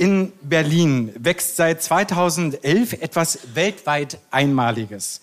[0.00, 5.20] In Berlin wächst seit 2011 etwas weltweit Einmaliges.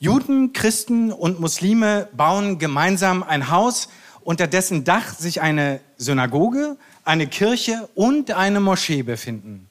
[0.00, 3.88] Juden, Christen und Muslime bauen gemeinsam ein Haus,
[4.22, 9.68] unter dessen Dach sich eine Synagoge, eine Kirche und eine Moschee befinden.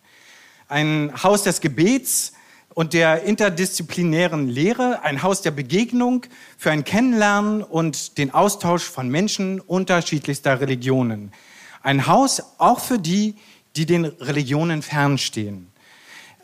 [0.70, 2.32] Ein Haus des Gebets
[2.74, 6.28] und der interdisziplinären Lehre, ein Haus der Begegnung
[6.58, 11.34] für ein Kennenlernen und den Austausch von Menschen unterschiedlichster Religionen.
[11.84, 13.36] Ein Haus auch für die,
[13.76, 15.68] die den Religionen fernstehen.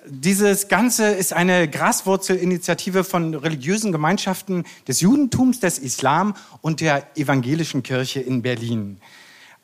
[0.08, 7.84] Dieses Ganze ist eine Graswurzelinitiative von religiösen Gemeinschaften des Judentums, des Islam und der evangelischen
[7.84, 9.00] Kirche in Berlin.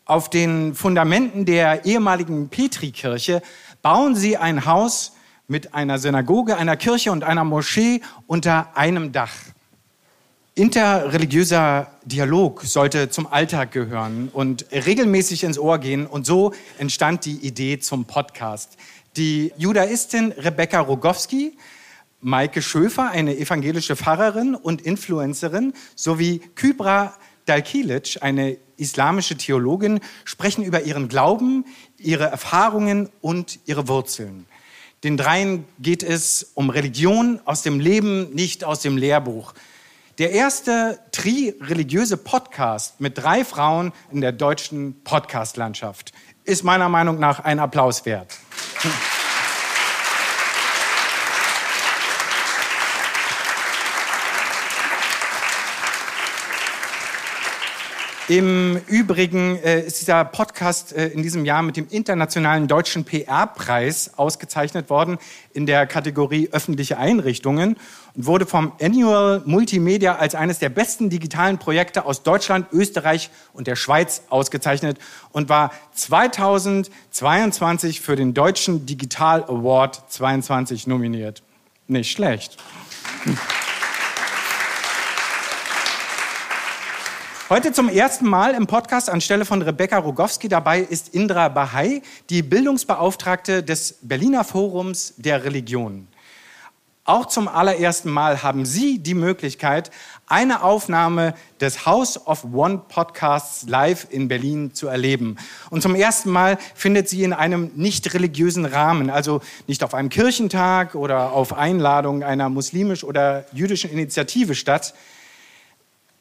[0.05, 3.41] Auf den Fundamenten der ehemaligen Petrikirche
[3.81, 5.13] bauen sie ein Haus
[5.47, 9.33] mit einer Synagoge, einer Kirche und einer Moschee unter einem Dach.
[10.57, 16.07] Interreligiöser Dialog sollte zum Alltag gehören und regelmäßig ins Ohr gehen.
[16.07, 18.75] Und so entstand die Idee zum Podcast.
[19.17, 21.55] Die Judaistin Rebecca Rogowski,
[22.21, 27.13] Maike Schöfer, eine evangelische Pfarrerin und Influencerin, sowie Kybra
[27.45, 31.65] Dalkilic, eine islamische Theologin, sprechen über ihren Glauben,
[31.99, 34.47] ihre Erfahrungen und ihre Wurzeln.
[35.03, 39.53] Den dreien geht es um Religion aus dem Leben, nicht aus dem Lehrbuch.
[40.17, 46.11] Der erste tri-religiöse Podcast mit drei Frauen in der deutschen Podcast-Landschaft
[46.43, 48.35] ist meiner Meinung nach ein Applaus wert.
[58.29, 64.17] Im Übrigen äh, ist dieser Podcast äh, in diesem Jahr mit dem Internationalen Deutschen PR-Preis
[64.17, 65.17] ausgezeichnet worden
[65.53, 67.77] in der Kategorie öffentliche Einrichtungen
[68.15, 73.67] und wurde vom Annual Multimedia als eines der besten digitalen Projekte aus Deutschland, Österreich und
[73.67, 74.99] der Schweiz ausgezeichnet
[75.31, 81.43] und war 2022 für den Deutschen Digital Award 22 nominiert.
[81.87, 82.57] Nicht schlecht.
[87.49, 92.41] Heute zum ersten Mal im Podcast anstelle von Rebecca Rogowski dabei ist Indra Bahai, die
[92.41, 96.09] Bildungsbeauftragte des Berliner Forums der Religion.
[97.05, 99.91] Auch zum allerersten Mal haben Sie die Möglichkeit,
[100.27, 105.37] eine Aufnahme des House of One Podcasts live in Berlin zu erleben.
[105.69, 110.09] Und zum ersten Mal findet sie in einem nicht religiösen Rahmen, also nicht auf einem
[110.09, 114.93] Kirchentag oder auf Einladung einer muslimisch oder jüdischen Initiative statt.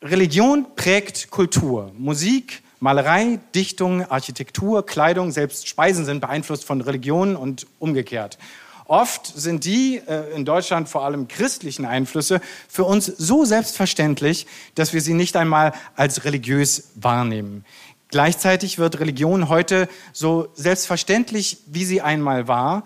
[0.03, 1.91] Religion prägt Kultur.
[1.97, 8.39] Musik, Malerei, Dichtung, Architektur, Kleidung, selbst Speisen sind beeinflusst von Religionen und umgekehrt.
[8.85, 14.93] Oft sind die äh, in Deutschland vor allem christlichen Einflüsse für uns so selbstverständlich, dass
[14.93, 17.65] wir sie nicht einmal als religiös wahrnehmen.
[18.09, 22.85] Gleichzeitig wird Religion heute so selbstverständlich, wie sie einmal war,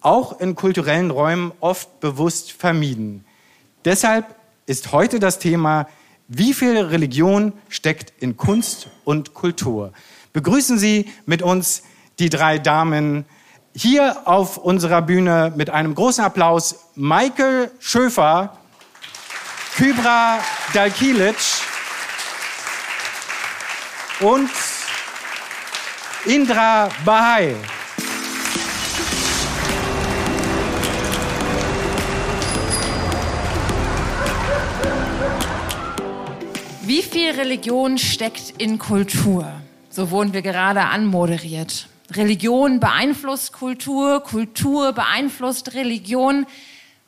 [0.00, 3.24] auch in kulturellen Räumen oft bewusst vermieden.
[3.84, 4.34] Deshalb
[4.66, 5.86] ist heute das Thema
[6.28, 9.92] wie viel Religion steckt in Kunst und Kultur?
[10.32, 11.82] Begrüßen Sie mit uns
[12.18, 13.24] die drei Damen
[13.76, 18.56] hier auf unserer Bühne mit einem großen Applaus Michael Schöfer,
[19.76, 20.38] Kybra
[20.72, 21.36] Dalkilic
[24.20, 24.50] und
[26.24, 27.56] Indra Bahai.
[36.94, 39.52] Wie viel Religion steckt in Kultur?
[39.90, 41.88] So wurden wir gerade anmoderiert.
[42.12, 46.46] Religion beeinflusst Kultur, Kultur beeinflusst Religion.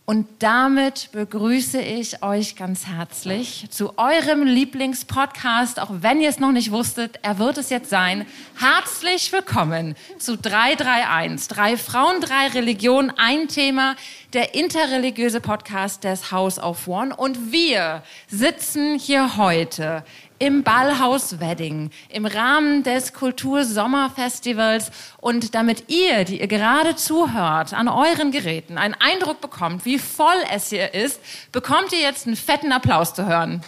[0.09, 6.53] Und damit begrüße ich euch ganz herzlich zu eurem Lieblingspodcast, auch wenn ihr es noch
[6.53, 8.25] nicht wusstet, er wird es jetzt sein.
[8.57, 13.97] Herzlich willkommen zu 331, drei Frauen, drei Religionen, ein Thema,
[14.33, 17.17] der interreligiöse Podcast des House of One.
[17.17, 20.05] Und wir sitzen hier heute
[20.39, 27.89] im Ballhaus Wedding im Rahmen des Kultursommerfestivals und damit ihr, die ihr gerade zuhört, an
[27.89, 31.21] euren Geräten einen Eindruck bekommt, wie voll es hier ist,
[31.53, 33.63] bekommt ihr jetzt einen fetten Applaus zu hören.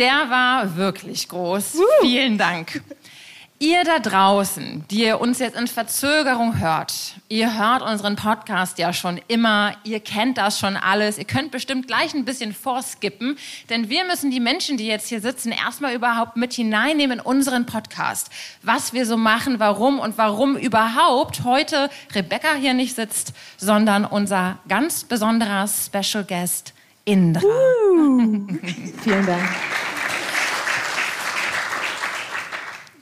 [0.00, 1.74] Der war wirklich groß.
[1.74, 1.82] Uh.
[2.00, 2.82] Vielen Dank.
[3.58, 6.94] Ihr da draußen, die ihr uns jetzt in Verzögerung hört,
[7.28, 11.86] ihr hört unseren Podcast ja schon immer, ihr kennt das schon alles, ihr könnt bestimmt
[11.86, 13.36] gleich ein bisschen vorskippen,
[13.68, 17.66] denn wir müssen die Menschen, die jetzt hier sitzen, erstmal überhaupt mit hineinnehmen in unseren
[17.66, 18.30] Podcast.
[18.62, 24.60] Was wir so machen, warum und warum überhaupt heute Rebecca hier nicht sitzt, sondern unser
[24.66, 26.72] ganz besonderer Special Guest
[27.10, 27.42] Indra.
[27.42, 28.46] Uh.
[29.02, 29.42] Vielen Dank.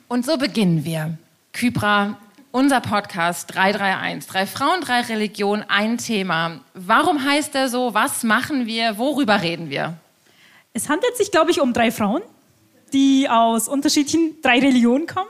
[0.08, 1.18] Und so beginnen wir.
[1.52, 2.16] Kybra,
[2.50, 4.30] unser Podcast 331.
[4.30, 6.60] Drei Frauen, drei Religionen, ein Thema.
[6.72, 7.92] Warum heißt er so?
[7.92, 8.96] Was machen wir?
[8.96, 9.98] Worüber reden wir?
[10.72, 12.22] Es handelt sich, glaube ich, um drei Frauen,
[12.94, 15.28] die aus unterschiedlichen drei Religionen kommen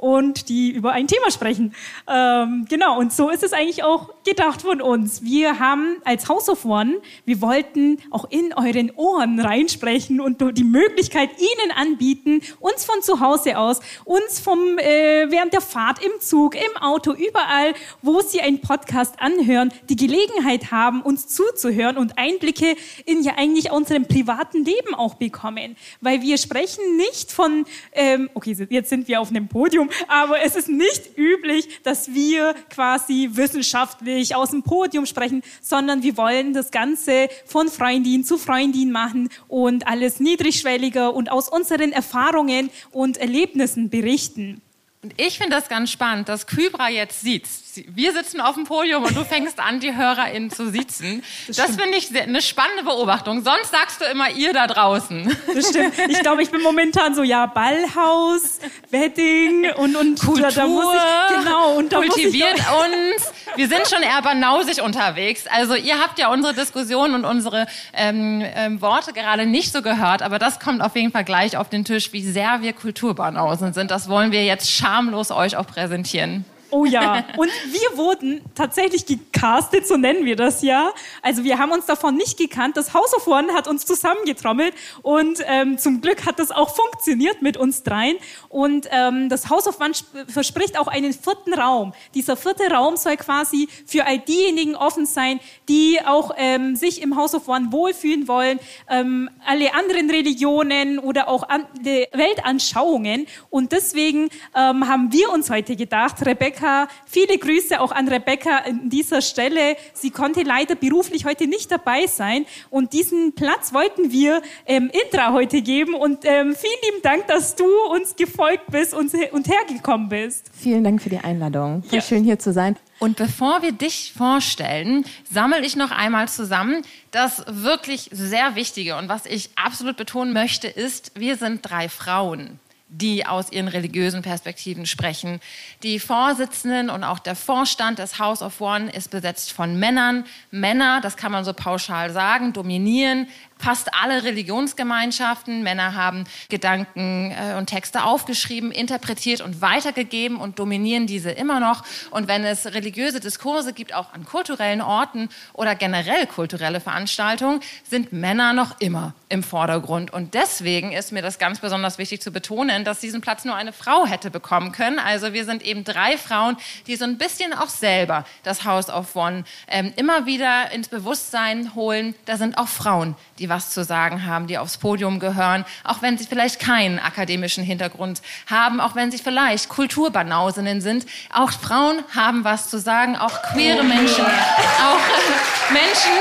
[0.00, 1.74] und die über ein Thema sprechen.
[2.08, 5.22] Ähm, genau, und so ist es eigentlich auch gedacht von uns.
[5.22, 10.64] Wir haben als House of One, wir wollten auch in euren Ohren reinsprechen und die
[10.64, 16.18] Möglichkeit Ihnen anbieten, uns von zu Hause aus, uns vom äh, während der Fahrt im
[16.20, 22.16] Zug, im Auto, überall, wo Sie einen Podcast anhören, die Gelegenheit haben, uns zuzuhören und
[22.16, 22.74] Einblicke
[23.04, 28.56] in ja eigentlich unserem privaten Leben auch bekommen, weil wir sprechen nicht von, ähm, okay,
[28.70, 34.34] jetzt sind wir auf einem Podium, aber es ist nicht üblich, dass wir quasi wissenschaftlich
[34.34, 39.86] aus dem Podium sprechen, sondern wir wollen das Ganze von Freundin zu Freundin machen und
[39.86, 44.62] alles niedrigschwelliger und aus unseren Erfahrungen und Erlebnissen berichten.
[45.02, 47.46] Und ich finde das ganz spannend, dass Kybra jetzt sieht.
[47.88, 51.22] Wir sitzen auf dem Podium und du fängst an, die HörerInnen zu sitzen.
[51.46, 53.42] Das, das finde ich eine spannende Beobachtung.
[53.42, 55.36] Sonst sagst du immer ihr da draußen.
[55.54, 55.94] Das stimmt.
[56.08, 58.58] Ich glaube, ich bin momentan so, ja, Ballhaus,
[58.90, 63.32] Wedding und, und Kultur, da muss ich, genau, und da kultiviert muss ich uns.
[63.56, 65.44] Wir sind schon eher banausig unterwegs.
[65.48, 70.22] Also ihr habt ja unsere Diskussion und unsere ähm, ähm, Worte gerade nicht so gehört,
[70.22, 73.90] aber das kommt auf jeden Fall gleich auf den Tisch, wie sehr wir Kulturbanausen sind.
[73.90, 76.44] Das wollen wir jetzt schamlos euch auch präsentieren.
[76.70, 79.04] Oh ja, und wir wurden tatsächlich
[79.40, 80.92] gecastet, so nennen wir das ja.
[81.22, 82.76] Also wir haben uns davon nicht gekannt.
[82.76, 87.42] Das House of One hat uns zusammengetrommelt und ähm, zum Glück hat das auch funktioniert
[87.42, 88.16] mit uns dreien.
[88.48, 89.92] Und ähm, das House of One
[90.28, 91.94] verspricht auch einen vierten Raum.
[92.14, 97.16] Dieser vierte Raum soll quasi für all diejenigen offen sein, die auch ähm, sich im
[97.16, 98.58] House of One wohlfühlen wollen,
[98.88, 103.26] ähm, alle anderen Religionen oder auch an, Weltanschauungen.
[103.48, 106.88] Und deswegen ähm, haben wir uns heute gedacht, Rebecca.
[107.06, 109.76] Viele Grüße auch an Rebecca an dieser Stelle.
[109.94, 115.32] Sie konnte leider beruflich heute nicht dabei sein und diesen Platz wollten wir ähm, Indra
[115.32, 120.08] heute geben und ähm, vielen lieben Dank, dass du uns gefolgt bist und, und hergekommen
[120.08, 120.50] bist.
[120.52, 121.82] Vielen Dank für die Einladung.
[121.90, 122.00] Ja.
[122.00, 122.76] schön hier zu sein.
[122.98, 126.82] Und bevor wir dich vorstellen, sammle ich noch einmal zusammen.
[127.10, 132.60] Das wirklich sehr Wichtige und was ich absolut betonen möchte, ist, wir sind drei Frauen
[132.90, 135.40] die aus ihren religiösen Perspektiven sprechen.
[135.82, 140.24] Die Vorsitzenden und auch der Vorstand des House of One ist besetzt von Männern.
[140.50, 143.28] Männer, das kann man so pauschal sagen, dominieren
[143.60, 145.62] fast alle Religionsgemeinschaften.
[145.62, 151.84] Männer haben Gedanken äh, und Texte aufgeschrieben, interpretiert und weitergegeben und dominieren diese immer noch.
[152.10, 158.12] Und wenn es religiöse Diskurse gibt, auch an kulturellen Orten oder generell kulturelle Veranstaltungen, sind
[158.12, 160.12] Männer noch immer im Vordergrund.
[160.12, 163.72] Und deswegen ist mir das ganz besonders wichtig zu betonen, dass diesen Platz nur eine
[163.72, 164.98] Frau hätte bekommen können.
[164.98, 169.14] Also wir sind eben drei Frauen, die so ein bisschen auch selber das House of
[169.14, 172.14] One ähm, immer wieder ins Bewusstsein holen.
[172.24, 176.18] Da sind auch Frauen, die was zu sagen haben, die aufs Podium gehören, auch wenn
[176.18, 181.06] sie vielleicht keinen akademischen Hintergrund haben, auch wenn sie vielleicht Kulturbanausinnen sind.
[181.32, 186.12] Auch Frauen haben was zu sagen, auch queere Menschen, auch Menschen,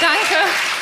[0.00, 0.79] danke,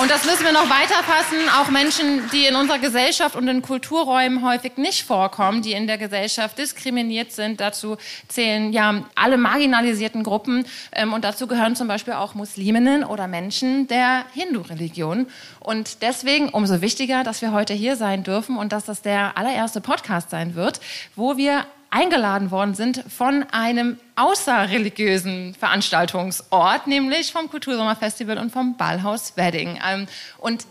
[0.00, 1.38] Und das müssen wir noch weiterfassen.
[1.56, 5.98] Auch Menschen, die in unserer Gesellschaft und in Kulturräumen häufig nicht vorkommen, die in der
[5.98, 7.60] Gesellschaft diskriminiert sind.
[7.60, 7.96] Dazu
[8.26, 10.66] zählen ja alle marginalisierten Gruppen.
[10.92, 15.28] Ähm, und dazu gehören zum Beispiel auch Musliminnen oder Menschen der Hindu-Religion.
[15.60, 19.80] Und deswegen umso wichtiger, dass wir heute hier sein dürfen und dass das der allererste
[19.80, 20.80] Podcast sein wird,
[21.14, 29.36] wo wir eingeladen worden sind von einem außerreligiösen Veranstaltungsort, nämlich vom Kultursommerfestival und vom Ballhaus
[29.36, 29.78] Wedding.
[29.88, 30.08] Ähm,
[30.38, 30.66] und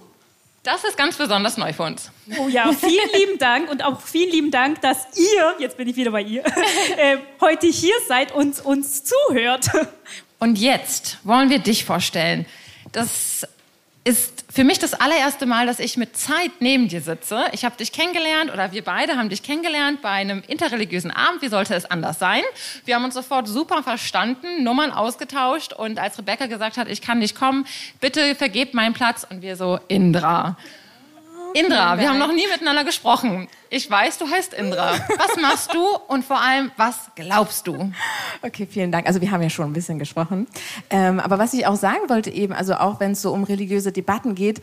[0.63, 2.12] das ist ganz besonders neu für uns.
[2.38, 5.96] Oh ja, vielen lieben Dank und auch vielen lieben Dank, dass ihr, jetzt bin ich
[5.96, 6.44] wieder bei ihr,
[6.98, 9.70] äh, heute hier seid und uns zuhört.
[10.39, 12.46] Und jetzt wollen wir dich vorstellen.
[12.92, 13.48] Das
[14.03, 17.45] ist für mich das allererste Mal, dass ich mit Zeit neben dir sitze.
[17.53, 21.41] Ich habe dich kennengelernt oder wir beide haben dich kennengelernt bei einem interreligiösen Abend.
[21.41, 22.41] Wie sollte es anders sein?
[22.83, 27.19] Wir haben uns sofort super verstanden, Nummern ausgetauscht und als Rebecca gesagt hat, ich kann
[27.19, 27.65] nicht kommen,
[28.01, 30.57] bitte vergebt meinen Platz und wir so, Indra.
[31.53, 33.48] Indra, wir haben noch nie miteinander gesprochen.
[33.69, 34.91] Ich weiß, du heißt Indra.
[35.17, 37.91] Was machst du und vor allem, was glaubst du?
[38.41, 39.07] Okay, vielen Dank.
[39.07, 40.48] Also wir haben ja schon ein bisschen gesprochen.
[40.89, 43.91] Ähm, aber was ich auch sagen wollte eben, also auch wenn es so um religiöse
[43.91, 44.62] Debatten geht,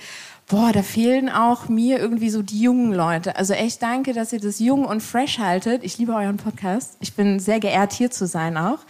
[0.50, 3.37] boah, da fehlen auch mir irgendwie so die jungen Leute.
[3.37, 5.85] Also echt danke, dass ihr das jung und fresh haltet.
[5.85, 6.97] Ich liebe euren Podcast.
[7.00, 8.80] Ich bin sehr geehrt, hier zu sein auch.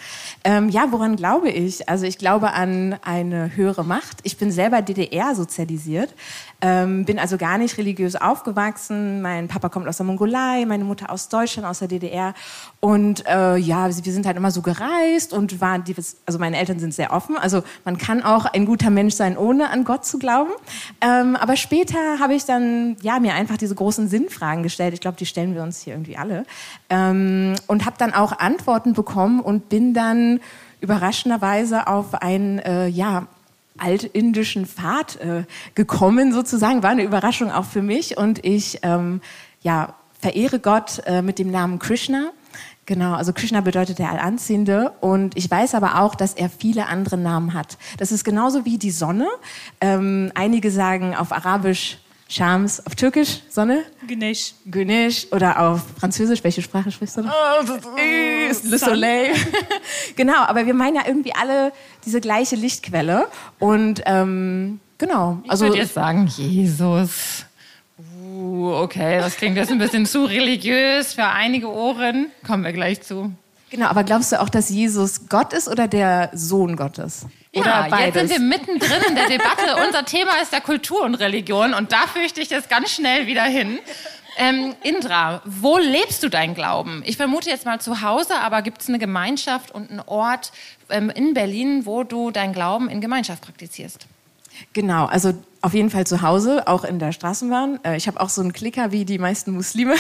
[0.43, 1.87] Ähm, ja, woran glaube ich?
[1.89, 4.19] Also ich glaube an eine höhere Macht.
[4.23, 6.15] Ich bin selber DDR sozialisiert,
[6.61, 9.23] ähm, bin also gar nicht religiös aufgewachsen.
[9.23, 12.35] Mein Papa kommt aus der Mongolei, meine Mutter aus Deutschland, aus der DDR.
[12.81, 15.95] Und äh, ja, wir sind halt immer so gereist und waren, die,
[16.27, 17.37] also meine Eltern sind sehr offen.
[17.39, 20.51] Also man kann auch ein guter Mensch sein, ohne an Gott zu glauben.
[21.01, 24.95] Ähm, aber später habe ich dann ja mir einfach diese großen Sinnfragen gestellt.
[24.95, 26.45] Ich glaube, die stellen wir uns hier irgendwie alle
[26.91, 30.41] ähm, und habe dann auch Antworten bekommen und bin dann
[30.81, 33.27] überraschenderweise auf ein äh, ja
[33.81, 35.45] altindischen Pfad äh,
[35.75, 36.83] gekommen sozusagen.
[36.83, 39.21] War eine Überraschung auch für mich und ich ähm,
[39.63, 42.31] ja verehre Gott äh, mit dem Namen Krishna.
[42.91, 47.17] Genau, also Krishna bedeutet der Allanziehende und ich weiß aber auch, dass er viele andere
[47.17, 47.79] Namen hat.
[47.99, 49.29] Das ist genauso wie die Sonne.
[49.81, 51.99] Ähm, einige sagen auf Arabisch
[52.31, 53.83] Shams, auf Türkisch Sonne?
[54.07, 54.55] Güneş.
[54.65, 56.45] Güneş oder auf Französisch.
[56.45, 57.33] Welche Sprache sprichst du noch?
[57.67, 59.35] Le Soleil.
[60.17, 61.73] genau, aber wir meinen ja irgendwie alle
[62.07, 63.27] diese gleiche Lichtquelle
[63.59, 65.43] und ähm, genau.
[65.49, 67.47] Also ich würde jetzt sagen Jesus.
[68.33, 72.27] Uh, okay, das klingt jetzt ein bisschen zu religiös für einige Ohren.
[72.47, 73.33] Kommen wir gleich zu.
[73.71, 77.27] Genau, aber glaubst du auch, dass Jesus Gott ist oder der Sohn Gottes?
[77.53, 79.77] Ja, jetzt sind wir mittendrin in der Debatte.
[79.87, 83.43] Unser Thema ist ja Kultur und Religion und da fürchte ich jetzt ganz schnell wieder
[83.43, 83.81] hin.
[84.37, 87.03] Ähm, Indra, wo lebst du deinen Glauben?
[87.05, 90.53] Ich vermute jetzt mal zu Hause, aber gibt es eine Gemeinschaft und einen Ort
[90.89, 94.07] ähm, in Berlin, wo du deinen Glauben in Gemeinschaft praktizierst?
[94.73, 97.81] Genau, also auf jeden Fall zu Hause, auch in der Straßenbahn.
[97.85, 99.95] Äh, ich habe auch so einen Klicker wie die meisten Muslime.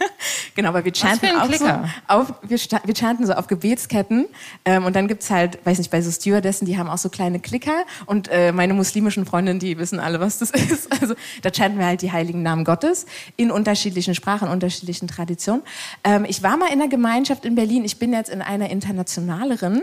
[0.56, 1.88] genau, weil wir chanten auch Klicker?
[2.08, 4.26] so auf, wir, wir chanten so auf Gebetsketten.
[4.64, 7.38] Ähm, und dann gibt's halt, weiß nicht, bei so Stewardessen, die haben auch so kleine
[7.38, 7.84] Klicker.
[8.06, 10.90] Und äh, meine muslimischen Freundinnen, die wissen alle, was das ist.
[11.00, 13.06] Also da chanten wir halt die heiligen Namen Gottes
[13.36, 15.62] in unterschiedlichen Sprachen, unterschiedlichen Traditionen.
[16.02, 17.84] Ähm, ich war mal in einer Gemeinschaft in Berlin.
[17.84, 19.82] Ich bin jetzt in einer internationaleren.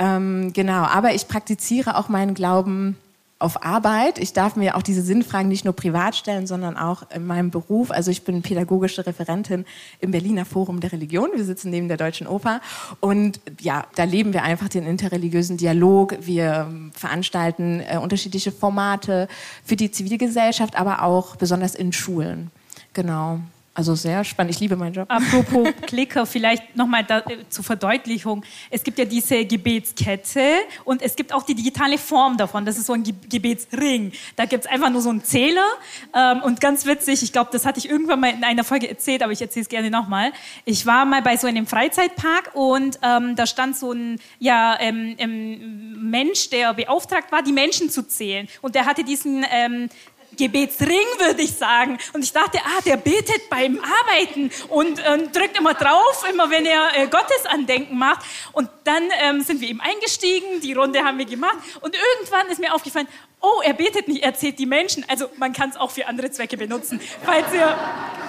[0.00, 2.96] Ähm, genau, aber ich praktiziere auch meinen Glauben
[3.38, 4.18] auf Arbeit.
[4.18, 7.90] Ich darf mir auch diese Sinnfragen nicht nur privat stellen, sondern auch in meinem Beruf.
[7.90, 9.64] Also ich bin pädagogische Referentin
[10.00, 11.30] im Berliner Forum der Religion.
[11.34, 12.60] Wir sitzen neben der Deutschen Oper
[13.00, 16.16] und ja, da leben wir einfach den interreligiösen Dialog.
[16.20, 19.28] Wir veranstalten äh, unterschiedliche Formate
[19.64, 22.50] für die Zivilgesellschaft, aber auch besonders in Schulen.
[22.92, 23.40] Genau.
[23.76, 24.54] Also sehr spannend.
[24.54, 25.06] Ich liebe meinen Job.
[25.10, 28.44] Apropos Klicker, vielleicht nochmal äh, zur Verdeutlichung.
[28.70, 32.64] Es gibt ja diese Gebetskette und es gibt auch die digitale Form davon.
[32.64, 34.12] Das ist so ein Ge Gebetsring.
[34.36, 35.66] Da gibt es einfach nur so einen Zähler.
[36.14, 39.24] Ähm, und ganz witzig, ich glaube, das hatte ich irgendwann mal in einer Folge erzählt,
[39.24, 40.30] aber ich erzähle es gerne nochmal.
[40.64, 45.16] Ich war mal bei so einem Freizeitpark und ähm, da stand so ein ja, ähm,
[45.18, 48.46] ähm Mensch, der beauftragt war, die Menschen zu zählen.
[48.62, 49.88] Und der hatte diesen ähm,
[50.36, 51.98] Gebetsring, würde ich sagen.
[52.12, 56.66] Und ich dachte, ah, der betet beim Arbeiten und ähm, drückt immer drauf, immer wenn
[56.66, 58.24] er äh, Gottesandenken macht.
[58.52, 61.58] Und dann ähm, sind wir eben eingestiegen, die Runde haben wir gemacht.
[61.80, 63.08] Und irgendwann ist mir aufgefallen,
[63.44, 65.04] oh, er betet nicht, er zählt die Menschen.
[65.08, 67.76] Also man kann es auch für andere Zwecke benutzen, falls er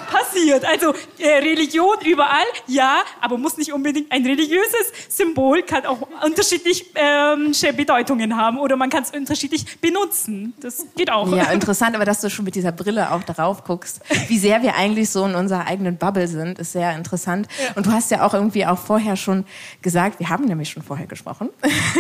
[0.05, 0.65] passiert.
[0.65, 6.86] Also äh, Religion überall, ja, aber muss nicht unbedingt ein religiöses Symbol, kann auch unterschiedliche
[6.95, 10.53] ähm, Bedeutungen haben oder man kann es unterschiedlich benutzen.
[10.60, 11.31] Das geht auch.
[11.36, 14.75] Ja, interessant, aber dass du schon mit dieser Brille auch darauf guckst, wie sehr wir
[14.75, 17.48] eigentlich so in unserer eigenen Bubble sind, ist sehr interessant.
[17.60, 17.74] Ja.
[17.75, 19.45] Und du hast ja auch irgendwie auch vorher schon
[19.81, 21.50] gesagt, wir haben nämlich schon vorher gesprochen,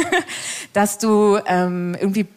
[0.73, 2.27] dass du ähm, irgendwie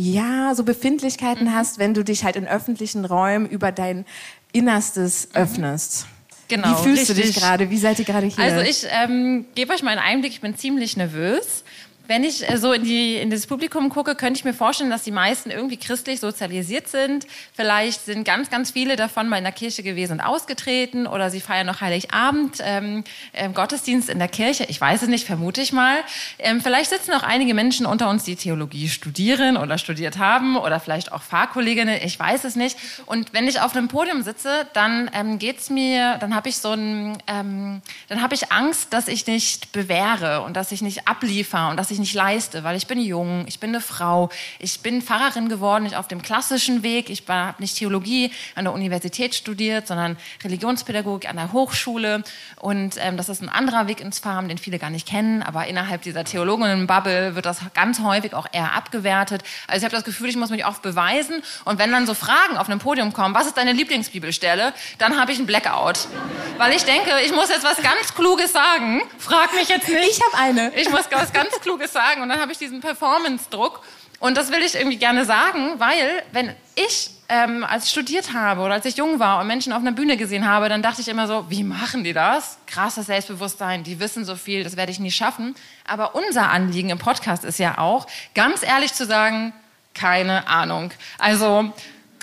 [0.00, 1.54] ja, so Befindlichkeiten mhm.
[1.54, 4.06] hast, wenn du dich halt in öffentlichen Räumen über dein
[4.52, 5.42] Innerstes mhm.
[5.42, 6.06] öffnest.
[6.48, 6.68] Genau.
[6.70, 7.16] Wie fühlst richtig.
[7.16, 7.70] du dich gerade?
[7.70, 8.42] Wie seid ihr gerade hier?
[8.42, 10.32] Also ich ähm, gebe euch mal einen Einblick.
[10.32, 11.64] Ich bin ziemlich nervös.
[12.10, 15.04] Wenn ich äh, so in, die, in das Publikum gucke, könnte ich mir vorstellen, dass
[15.04, 17.24] die meisten irgendwie christlich sozialisiert sind.
[17.54, 21.38] Vielleicht sind ganz, ganz viele davon mal in der Kirche gewesen und ausgetreten oder sie
[21.38, 24.64] feiern noch Heiligabend, ähm, ähm, Gottesdienst in der Kirche.
[24.64, 25.98] Ich weiß es nicht, vermute ich mal.
[26.40, 30.80] Ähm, vielleicht sitzen auch einige Menschen unter uns, die Theologie studieren oder studiert haben oder
[30.80, 32.00] vielleicht auch Fahrkolleginnen.
[32.02, 32.76] Ich weiß es nicht.
[33.06, 36.72] Und wenn ich auf einem Podium sitze, dann ähm, geht's mir, dann habe ich so
[36.72, 41.70] ein, ähm, dann habe ich Angst, dass ich nicht bewähre und dass ich nicht abliefer
[41.70, 45.02] und dass ich nicht leiste, weil ich bin jung, ich bin eine Frau, ich bin
[45.02, 47.10] Pfarrerin geworden, nicht auf dem klassischen Weg.
[47.10, 52.24] Ich habe nicht Theologie an der Universität studiert, sondern Religionspädagogik an der Hochschule.
[52.56, 55.42] Und ähm, das ist ein anderer Weg ins Pfarramt, den viele gar nicht kennen.
[55.42, 59.42] Aber innerhalb dieser Theologinnen-Bubble wird das ganz häufig auch eher abgewertet.
[59.66, 61.42] Also ich habe das Gefühl, ich muss mich oft beweisen.
[61.64, 65.32] Und wenn dann so Fragen auf einem Podium kommen, was ist deine Lieblingsbibelstelle, dann habe
[65.32, 66.08] ich einen Blackout.
[66.58, 69.02] Weil ich denke, ich muss jetzt was ganz Kluges sagen.
[69.18, 70.10] Frag mich jetzt nicht.
[70.10, 70.74] Ich habe eine.
[70.74, 72.22] Ich muss was ganz Kluges sagen.
[72.22, 73.82] Und dann habe ich diesen Performance-Druck.
[74.18, 78.60] Und das will ich irgendwie gerne sagen, weil wenn ich ähm, als ich studiert habe
[78.62, 81.06] oder als ich jung war und Menschen auf einer Bühne gesehen habe, dann dachte ich
[81.06, 82.58] immer so, wie machen die das?
[82.66, 85.54] Krasses Selbstbewusstsein, die wissen so viel, das werde ich nie schaffen.
[85.86, 89.52] Aber unser Anliegen im Podcast ist ja auch, ganz ehrlich zu sagen,
[89.94, 90.90] keine Ahnung.
[91.18, 91.72] Also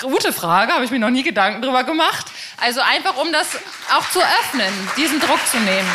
[0.02, 2.28] gute Frage, habe ich mir noch nie Gedanken drüber gemacht.
[2.58, 3.58] Also einfach, um das
[3.96, 5.90] auch zu öffnen, diesen Druck zu nehmen.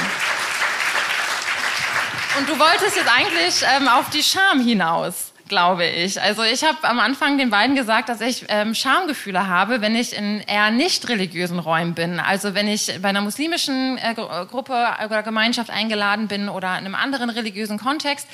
[2.38, 6.18] Und du wolltest jetzt eigentlich ähm, auf die Scham hinaus glaube ich.
[6.18, 10.16] Also ich habe am Anfang den beiden gesagt, dass ich ähm, Schamgefühle habe, wenn ich
[10.16, 12.20] in eher nicht religiösen Räumen bin.
[12.20, 14.72] Also wenn ich bei einer muslimischen äh, Gruppe
[15.04, 18.26] oder Gemeinschaft eingeladen bin oder in einem anderen religiösen Kontext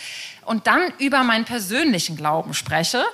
[0.45, 3.05] und dann über meinen persönlichen Glauben spreche,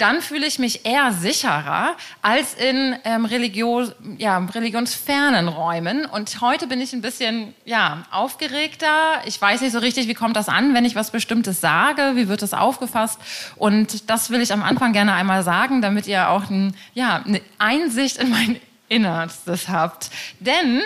[0.00, 6.06] dann fühle ich mich eher sicherer als in ähm, Religion, ja, religionsfernen Räumen.
[6.06, 9.20] Und heute bin ich ein bisschen ja, aufgeregter.
[9.26, 12.28] Ich weiß nicht so richtig, wie kommt das an, wenn ich was Bestimmtes sage, wie
[12.28, 13.20] wird das aufgefasst.
[13.56, 17.42] Und das will ich am Anfang gerne einmal sagen, damit ihr auch ein, ja, eine
[17.58, 20.10] Einsicht in mein Innerstes habt.
[20.40, 20.82] Denn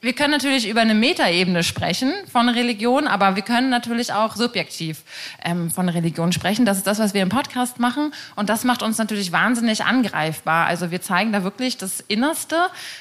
[0.00, 5.02] wir können natürlich über eine Metaebene sprechen von Religion, aber wir können natürlich auch subjektiv
[5.44, 6.64] ähm, von Religion sprechen.
[6.64, 8.14] Das ist das, was wir im Podcast machen.
[8.36, 10.68] Und das macht uns natürlich wahnsinnig angreifbar.
[10.68, 12.56] Also wir zeigen da wirklich das Innerste.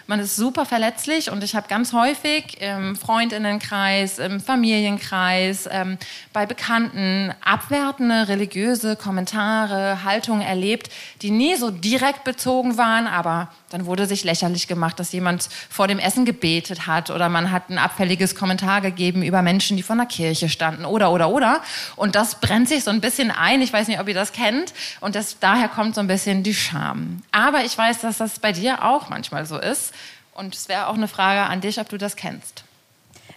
[0.08, 6.00] Man ist super verletzlich und ich habe ganz häufig im Freundinnenkreis, im Familienkreis, ähm,
[6.34, 10.89] bei Bekannten abwertende religiöse Kommentare, Haltungen erlebt,
[11.22, 15.88] die nie so direkt bezogen waren, aber dann wurde sich lächerlich gemacht, dass jemand vor
[15.88, 19.96] dem Essen gebetet hat oder man hat ein abfälliges Kommentar gegeben über Menschen, die vor
[19.96, 21.62] der Kirche standen oder, oder, oder.
[21.96, 23.62] Und das brennt sich so ein bisschen ein.
[23.62, 24.74] Ich weiß nicht, ob ihr das kennt.
[25.01, 27.22] Und das, daher kommt so ein bisschen die Scham.
[27.32, 29.94] Aber ich weiß, dass das bei dir auch manchmal so ist.
[30.34, 32.63] Und es wäre auch eine Frage an dich, ob du das kennst.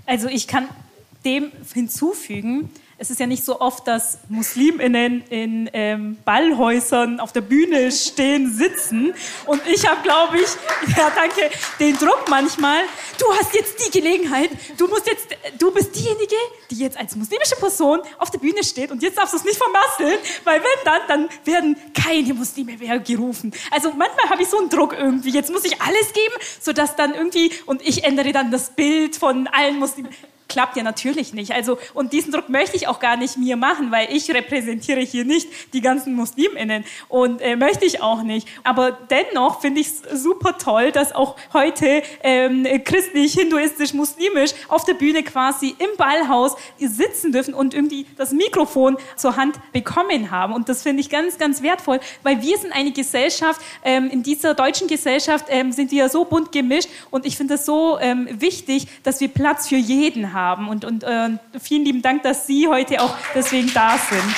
[0.07, 0.69] Also ich kann
[1.25, 7.41] dem hinzufügen, es ist ja nicht so oft, dass Musliminnen in ähm, Ballhäusern auf der
[7.41, 9.15] Bühne stehen, sitzen.
[9.47, 10.49] Und ich habe, glaube ich,
[10.99, 12.83] ja danke, den Druck manchmal.
[13.19, 14.51] Du hast jetzt die Gelegenheit.
[14.77, 15.29] Du musst jetzt,
[15.59, 16.37] du bist diejenige,
[16.71, 18.91] die jetzt als muslimische Person auf der Bühne steht.
[18.91, 22.99] Und jetzt darfst du es nicht vermasseln, weil wenn dann, dann werden keine Muslime mehr
[22.99, 23.51] gerufen.
[23.71, 25.31] Also manchmal habe ich so einen Druck irgendwie.
[25.31, 29.47] Jetzt muss ich alles geben, sodass dann irgendwie und ich ändere dann das Bild von
[29.47, 30.11] allen Muslimen
[30.51, 31.53] klappt ja natürlich nicht.
[31.53, 35.25] Also, und diesen Druck möchte ich auch gar nicht mir machen, weil ich repräsentiere hier
[35.25, 38.47] nicht die ganzen MuslimInnen und äh, möchte ich auch nicht.
[38.65, 44.85] Aber dennoch finde ich es super toll, dass auch heute ähm, christlich, hinduistisch, muslimisch auf
[44.85, 50.53] der Bühne quasi im Ballhaus sitzen dürfen und irgendwie das Mikrofon zur Hand bekommen haben.
[50.53, 54.55] Und das finde ich ganz, ganz wertvoll, weil wir sind eine Gesellschaft, ähm, in dieser
[54.55, 58.89] deutschen Gesellschaft ähm, sind wir so bunt gemischt und ich finde es so ähm, wichtig,
[59.05, 60.69] dass wir Platz für jeden haben haben.
[60.69, 64.35] Und, und äh, vielen lieben Dank, dass Sie heute auch deswegen da sind.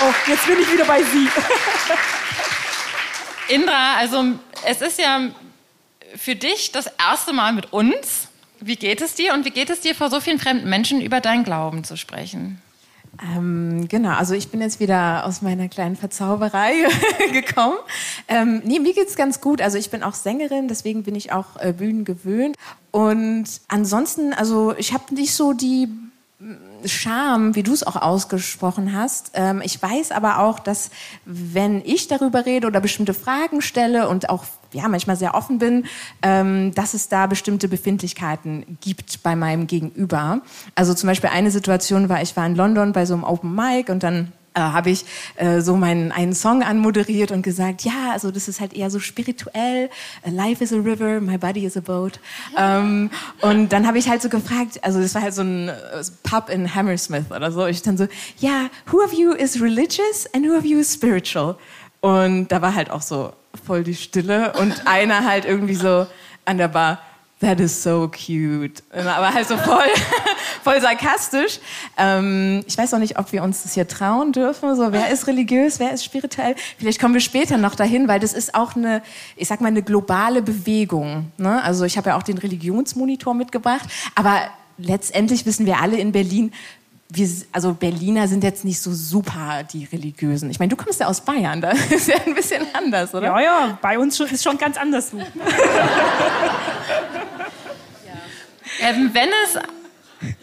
[0.00, 1.28] Oh, jetzt bin ich wieder bei Sie.
[3.54, 4.24] Indra, also
[4.64, 5.20] es ist ja
[6.16, 8.28] für dich das erste Mal mit uns.
[8.60, 11.20] Wie geht es dir und wie geht es dir, vor so vielen fremden Menschen über
[11.20, 12.60] deinen Glauben zu sprechen?
[13.22, 16.72] Ähm, genau, also ich bin jetzt wieder aus meiner kleinen Verzauberei
[17.32, 17.76] gekommen.
[18.28, 19.60] Ähm, nee, mir geht's ganz gut.
[19.60, 22.56] Also ich bin auch Sängerin, deswegen bin ich auch äh, Bühnen gewöhnt.
[22.90, 25.88] Und ansonsten, also ich habe nicht so die
[26.84, 29.32] Scham, wie du es auch ausgesprochen hast.
[29.34, 30.90] Ähm, ich weiß aber auch, dass
[31.24, 35.86] wenn ich darüber rede oder bestimmte Fragen stelle und auch ja manchmal sehr offen bin,
[36.22, 40.42] ähm, dass es da bestimmte Befindlichkeiten gibt bei meinem Gegenüber.
[40.74, 43.90] Also zum Beispiel eine Situation war, ich war in London bei so einem Open Mic
[43.90, 45.04] und dann äh, habe ich
[45.36, 48.98] äh, so meinen einen Song anmoderiert und gesagt, ja, also das ist halt eher so
[48.98, 49.88] spirituell.
[50.24, 52.18] Life is a river, my body is a boat.
[52.56, 55.72] Ähm, und dann habe ich halt so gefragt, also das war halt so ein äh,
[56.24, 57.66] Pub in Hammersmith oder so.
[57.66, 61.56] Ich dann so, ja, who of you is religious and who of you is spiritual?
[62.00, 63.32] Und da war halt auch so
[63.66, 66.06] voll die Stille und einer halt irgendwie so
[66.44, 67.00] an der Bar,
[67.40, 68.82] that is so cute.
[68.92, 69.88] Aber halt so voll,
[70.64, 71.60] voll sarkastisch.
[71.96, 74.74] Ähm, ich weiß auch nicht, ob wir uns das hier trauen dürfen.
[74.76, 76.54] So, wer ist religiös, wer ist spirituell?
[76.78, 79.02] Vielleicht kommen wir später noch dahin, weil das ist auch eine,
[79.36, 81.30] ich sag mal, eine globale Bewegung.
[81.36, 81.62] Ne?
[81.62, 83.88] Also ich habe ja auch den Religionsmonitor mitgebracht.
[84.14, 84.42] Aber
[84.78, 86.52] letztendlich wissen wir alle in Berlin,
[87.10, 90.50] wir, also Berliner sind jetzt nicht so super die Religiösen.
[90.50, 93.28] Ich meine, du kommst ja aus Bayern, da ist ja ein bisschen anders, oder?
[93.28, 95.18] Ja, ja, bei uns ist schon ganz anders so.
[98.80, 99.58] ähm, wenn es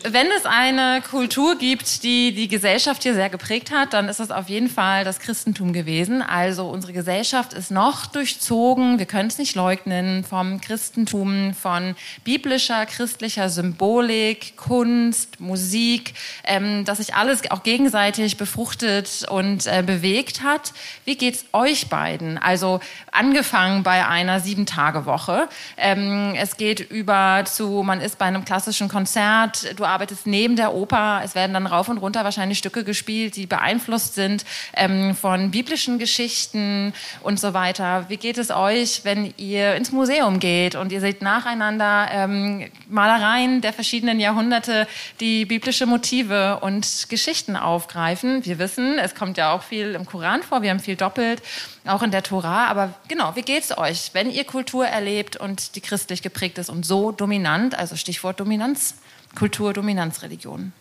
[0.03, 4.31] wenn es eine Kultur gibt, die die Gesellschaft hier sehr geprägt hat, dann ist es
[4.31, 6.21] auf jeden Fall das Christentum gewesen.
[6.21, 12.85] Also unsere Gesellschaft ist noch durchzogen, wir können es nicht leugnen, vom Christentum, von biblischer,
[12.85, 16.13] christlicher Symbolik, Kunst, Musik,
[16.45, 20.73] ähm, dass sich alles auch gegenseitig befruchtet und äh, bewegt hat.
[21.03, 22.37] Wie geht's euch beiden?
[22.37, 22.79] Also
[23.15, 25.47] angefangen bei einer Sieben-Tage-Woche.
[25.77, 30.73] Ähm, es geht über zu, man ist bei einem klassischen Konzert, du arbeitest neben der
[30.73, 35.51] Oper, es werden dann rauf und runter wahrscheinlich Stücke gespielt, die beeinflusst sind ähm, von
[35.51, 38.05] biblischen Geschichten und so weiter.
[38.09, 43.61] Wie geht es euch, wenn ihr ins Museum geht und ihr seht nacheinander ähm, Malereien
[43.61, 44.87] der verschiedenen Jahrhunderte,
[45.19, 48.45] die biblische Motive und Geschichten aufgreifen?
[48.45, 51.41] Wir wissen, es kommt ja auch viel im Koran vor, wir haben viel doppelt,
[51.85, 52.67] auch in der Tora.
[52.67, 56.69] Aber genau, wie geht es euch, wenn ihr Kultur erlebt und die christlich geprägt ist
[56.69, 58.95] und so dominant, also Stichwort Dominanz?
[59.35, 60.73] Kultur, Dominanzreligion?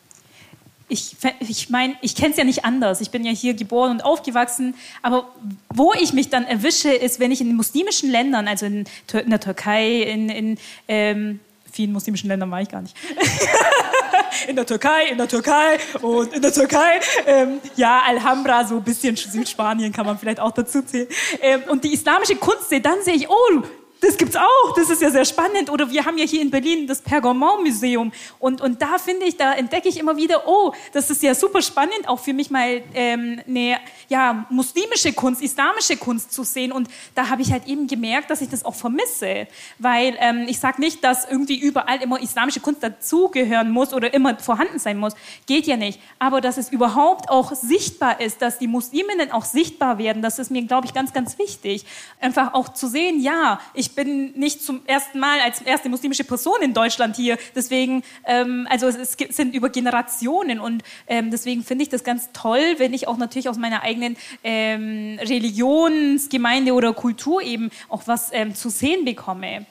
[0.88, 3.00] Ich, ich meine, ich kenne es ja nicht anders.
[3.00, 4.74] Ich bin ja hier geboren und aufgewachsen.
[5.02, 5.28] Aber
[5.70, 9.40] wo ich mich dann erwische, ist, wenn ich in muslimischen Ländern, also in, in der
[9.40, 11.40] Türkei, in, in ähm,
[11.72, 12.94] vielen muslimischen Ländern war ich gar nicht.
[14.48, 17.00] in der Türkei, in der Türkei und in der Türkei.
[17.26, 21.08] Ähm, ja, Alhambra, so ein bisschen Südspanien kann man vielleicht auch dazu zählen.
[21.40, 23.62] Ähm, und die islamische Kunst dann sehe ich, oh,
[24.04, 25.70] das gibt's auch, das ist ja sehr spannend.
[25.70, 28.12] Oder wir haben ja hier in Berlin das Pergamon-Museum.
[28.38, 31.62] Und, und da finde ich, da entdecke ich immer wieder, oh, das ist ja super
[31.62, 36.72] spannend, auch für mich mal ähm, eine ja, muslimische Kunst, islamische Kunst zu sehen.
[36.72, 39.46] Und da habe ich halt eben gemerkt, dass ich das auch vermisse.
[39.78, 44.36] Weil ähm, ich sage nicht, dass irgendwie überall immer islamische Kunst dazugehören muss oder immer
[44.38, 45.14] vorhanden sein muss.
[45.46, 46.00] Geht ja nicht.
[46.18, 50.50] Aber dass es überhaupt auch sichtbar ist, dass die Musliminnen auch sichtbar werden, das ist
[50.50, 51.86] mir, glaube ich, ganz, ganz wichtig.
[52.20, 56.62] Einfach auch zu sehen, ja, ich bin nicht zum ersten Mal als erste muslimische Person
[56.62, 57.38] in Deutschland hier.
[57.54, 62.74] Deswegen, ähm, also es sind über Generationen und ähm, deswegen finde ich das ganz toll,
[62.78, 68.54] wenn ich auch natürlich aus meiner eigenen ähm, Religionsgemeinde oder Kultur eben auch was ähm,
[68.54, 69.66] zu sehen bekomme.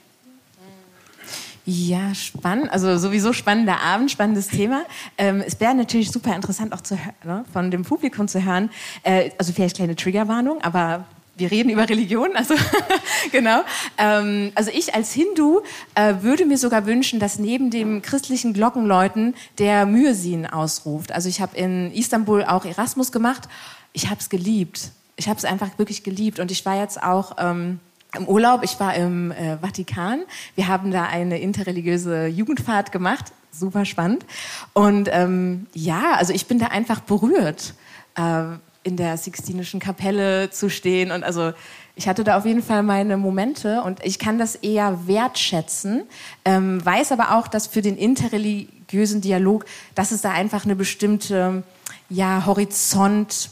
[1.66, 2.72] Ja, spannend.
[2.72, 4.84] Also sowieso spannender Abend, spannendes Thema.
[5.18, 8.70] Ähm, es wäre natürlich super interessant auch zu hören, ne, von dem Publikum zu hören.
[9.04, 11.06] Äh, also vielleicht kleine Triggerwarnung, aber
[11.36, 12.54] wir reden über Religion, also
[13.32, 13.62] genau.
[13.98, 15.62] Ähm, also ich als Hindu
[15.96, 21.12] äh, würde mir sogar wünschen, dass neben dem christlichen Glockenläuten der Myrsin ausruft.
[21.12, 23.50] Also ich habe in Istanbul auch Erasmus gemacht.
[23.94, 24.92] Ich habe es geliebt.
[25.16, 26.40] Ich habe es einfach wirklich geliebt.
[26.40, 27.80] Und ich war jetzt auch ähm,
[28.16, 28.64] im Urlaub.
[28.64, 30.22] Ich war im äh, Vatikan.
[30.56, 33.26] Wir haben da eine interreligiöse Jugendfahrt gemacht.
[33.52, 34.26] Super spannend.
[34.74, 37.74] Und ähm, ja, also ich bin da einfach berührt.
[38.16, 41.12] Äh, in der Sixtinischen Kapelle zu stehen.
[41.12, 41.54] Und also
[41.96, 46.04] ich hatte da auf jeden Fall meine Momente und ich kann das eher wertschätzen,
[46.44, 49.66] ähm, weiß aber auch, dass für den interreligiösen Dialog,
[49.96, 51.64] dass es da einfach eine bestimmte
[52.10, 53.52] ja, Horizont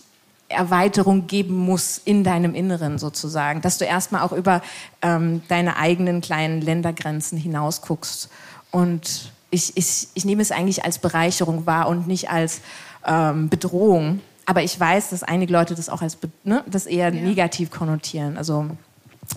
[0.52, 4.62] Erweiterung geben muss in deinem Inneren sozusagen, dass du erstmal auch über
[5.02, 8.30] ähm, deine eigenen kleinen Ländergrenzen hinaus guckst.
[8.70, 12.62] Und ich, ich, ich nehme es eigentlich als Bereicherung wahr und nicht als
[13.06, 14.22] ähm, Bedrohung.
[14.46, 17.22] Aber ich weiß, dass einige Leute das auch als ne, das eher ja.
[17.22, 18.38] negativ konnotieren.
[18.38, 18.70] Also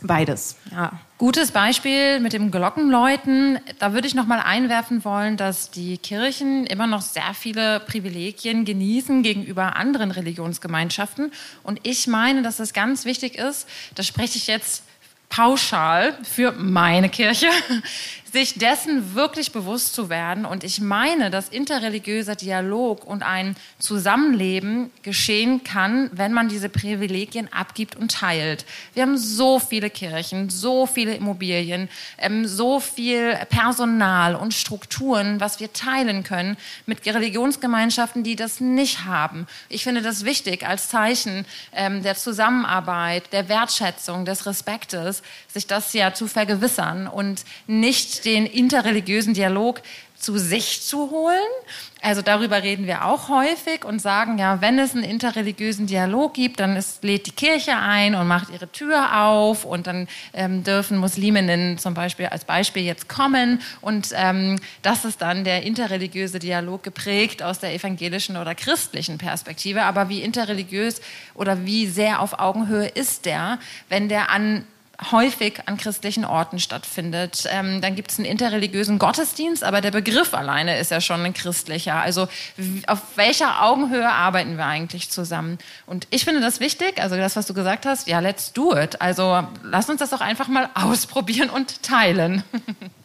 [0.02, 0.56] beides.
[0.70, 0.92] Ja.
[1.18, 3.58] Gutes Beispiel mit dem Glockenläuten.
[3.78, 8.64] Da würde ich noch mal einwerfen wollen, dass die Kirchen immer noch sehr viele Privilegien
[8.64, 11.32] genießen gegenüber anderen Religionsgemeinschaften.
[11.62, 14.82] Und ich meine, dass es ganz wichtig ist, das spreche ich jetzt
[15.28, 17.48] pauschal für meine Kirche,
[18.34, 20.44] sich dessen wirklich bewusst zu werden.
[20.44, 27.48] Und ich meine, dass interreligiöser Dialog und ein Zusammenleben geschehen kann, wenn man diese Privilegien
[27.52, 28.66] abgibt und teilt.
[28.92, 35.60] Wir haben so viele Kirchen, so viele Immobilien, ähm, so viel Personal und Strukturen, was
[35.60, 39.46] wir teilen können mit Religionsgemeinschaften, die das nicht haben.
[39.68, 45.92] Ich finde das wichtig als Zeichen ähm, der Zusammenarbeit, der Wertschätzung, des Respektes, sich das
[45.92, 49.82] ja zu vergewissern und nicht den interreligiösen Dialog
[50.24, 51.36] zu sich zu holen.
[52.00, 56.60] Also darüber reden wir auch häufig und sagen, ja, wenn es einen interreligiösen Dialog gibt,
[56.60, 60.98] dann ist, lädt die Kirche ein und macht ihre Tür auf und dann ähm, dürfen
[60.98, 66.82] Musliminnen zum Beispiel als Beispiel jetzt kommen und ähm, das ist dann der interreligiöse Dialog
[66.82, 69.82] geprägt aus der evangelischen oder christlichen Perspektive.
[69.82, 71.00] Aber wie interreligiös
[71.34, 73.58] oder wie sehr auf Augenhöhe ist der,
[73.88, 74.66] wenn der an
[75.12, 77.44] häufig an christlichen Orten stattfindet.
[77.50, 81.34] Ähm, dann gibt es einen interreligiösen Gottesdienst, aber der Begriff alleine ist ja schon ein
[81.34, 81.96] christlicher.
[81.96, 82.28] Also
[82.86, 85.58] auf welcher Augenhöhe arbeiten wir eigentlich zusammen?
[85.86, 89.00] Und ich finde das wichtig, also das, was du gesagt hast, ja, let's do it.
[89.00, 92.42] Also lass uns das doch einfach mal ausprobieren und teilen.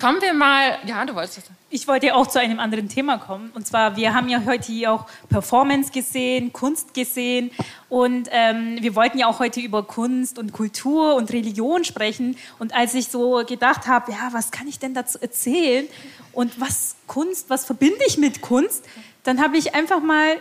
[0.00, 1.44] Kommen wir mal, ja, du wolltest das.
[1.68, 3.50] Ich wollte auch zu einem anderen Thema kommen.
[3.54, 7.50] Und zwar, wir haben ja heute auch Performance gesehen, Kunst gesehen.
[7.90, 12.38] Und ähm, wir wollten ja auch heute über Kunst und Kultur und Religion sprechen.
[12.58, 15.86] Und als ich so gedacht habe, ja, was kann ich denn dazu erzählen?
[16.32, 18.86] Und was Kunst, was verbinde ich mit Kunst?
[19.24, 20.36] Dann habe ich einfach mal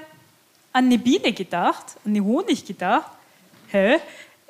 [0.72, 3.12] an eine Biene gedacht, an eine Honig gedacht.
[3.68, 3.98] Hä?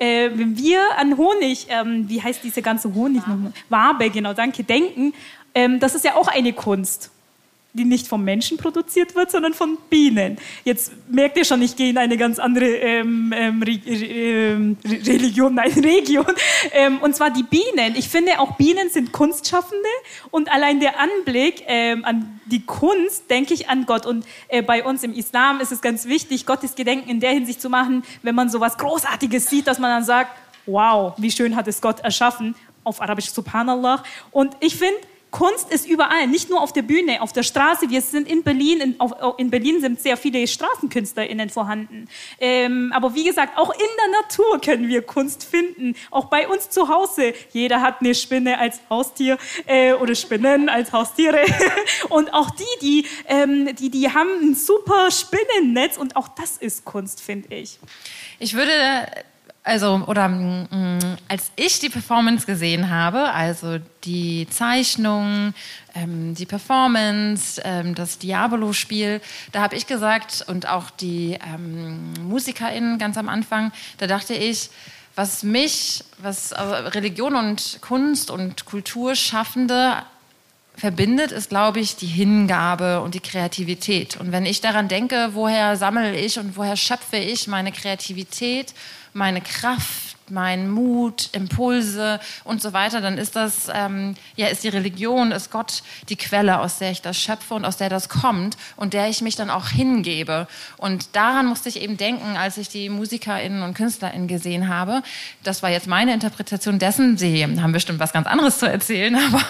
[0.00, 3.52] Äh, wenn wir an Honig, ähm, wie heißt diese ganze Honig nochmal?
[3.68, 5.12] Wabe, genau, danke, denken,
[5.54, 7.10] ähm, das ist ja auch eine Kunst
[7.72, 10.38] die nicht vom Menschen produziert wird, sondern von Bienen.
[10.64, 15.54] Jetzt merkt ihr schon, ich gehe in eine ganz andere ähm, ähm, Re ähm, Religion,
[15.54, 16.26] nein, Region.
[16.72, 17.94] Ähm, und zwar die Bienen.
[17.94, 19.88] Ich finde, auch Bienen sind Kunstschaffende
[20.32, 24.04] und allein der Anblick ähm, an die Kunst, denke ich an Gott.
[24.04, 27.60] Und äh, bei uns im Islam ist es ganz wichtig, Gottes Gedenken in der Hinsicht
[27.60, 31.54] zu machen, wenn man so was Großartiges sieht, dass man dann sagt, wow, wie schön
[31.54, 32.56] hat es Gott erschaffen.
[32.82, 34.02] Auf Arabisch Subhanallah.
[34.30, 34.96] Und ich finde,
[35.30, 37.88] Kunst ist überall, nicht nur auf der Bühne, auf der Straße.
[37.88, 42.08] Wir sind in Berlin, in, auf, in Berlin sind sehr viele StraßenkünstlerInnen vorhanden.
[42.40, 45.94] Ähm, aber wie gesagt, auch in der Natur können wir Kunst finden.
[46.10, 47.32] Auch bei uns zu Hause.
[47.52, 51.40] Jeder hat eine Spinne als Haustier äh, oder Spinnen als Haustiere.
[52.08, 56.84] und auch die, die, ähm, die, die haben ein super Spinnennetz und auch das ist
[56.84, 57.78] Kunst, finde ich.
[58.38, 58.72] Ich würde
[59.62, 65.52] also oder mh, mm, als ich die Performance gesehen habe, also die Zeichnung,
[65.94, 69.20] ähm, die Performance, ähm, das Diabolo-Spiel,
[69.52, 74.70] da habe ich gesagt und auch die ähm, MusikerInnen ganz am Anfang, da dachte ich,
[75.14, 79.96] was mich, was Religion und Kunst und Kulturschaffende
[80.76, 84.16] verbindet, ist, glaube ich, die Hingabe und die Kreativität.
[84.16, 88.72] Und wenn ich daran denke, woher sammle ich und woher schöpfe ich meine Kreativität,
[89.12, 94.68] meine Kraft, mein Mut, Impulse und so weiter, dann ist das, ähm, ja, ist die
[94.68, 98.56] Religion, ist Gott die Quelle, aus der ich das schöpfe und aus der das kommt
[98.76, 100.46] und der ich mich dann auch hingebe.
[100.76, 105.02] Und daran musste ich eben denken, als ich die MusikerInnen und KünstlerInnen gesehen habe.
[105.42, 107.16] Das war jetzt meine Interpretation dessen.
[107.16, 109.42] Sie haben bestimmt was ganz anderes zu erzählen, aber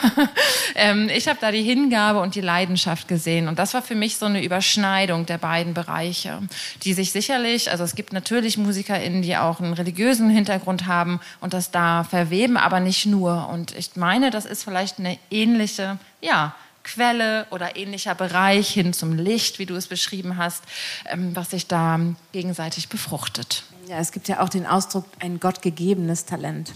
[0.75, 3.49] ähm, ich habe da die Hingabe und die Leidenschaft gesehen.
[3.49, 6.38] Und das war für mich so eine Überschneidung der beiden Bereiche,
[6.85, 11.20] die sich sicherlich, also es gibt natürlich MusikerInnen, die auch einen religiösen Hintergrund Hintergrund haben
[11.40, 13.48] und das da verweben, aber nicht nur.
[13.48, 19.14] Und ich meine, das ist vielleicht eine ähnliche, ja, Quelle oder ähnlicher Bereich hin zum
[19.14, 20.62] Licht, wie du es beschrieben hast,
[21.04, 22.00] ähm, was sich da
[22.33, 23.64] gegenseitig befruchtet.
[23.87, 26.72] Ja, es gibt ja auch den Ausdruck ein gottgegebenes Talent.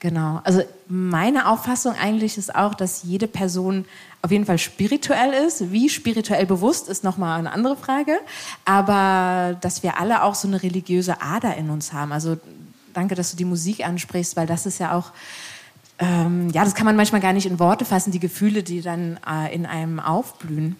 [0.00, 0.40] Genau.
[0.42, 3.86] Also meine Auffassung eigentlich ist auch, dass jede Person
[4.20, 5.70] auf jeden Fall spirituell ist.
[5.70, 8.18] Wie spirituell bewusst ist nochmal eine andere Frage.
[8.64, 12.10] Aber dass wir alle auch so eine religiöse Ader in uns haben.
[12.10, 12.36] Also
[12.92, 15.12] danke, dass du die Musik ansprichst, weil das ist ja auch,
[15.98, 19.18] ähm, ja, das kann man manchmal gar nicht in Worte fassen, die Gefühle, die dann
[19.28, 20.76] äh, in einem aufblühen.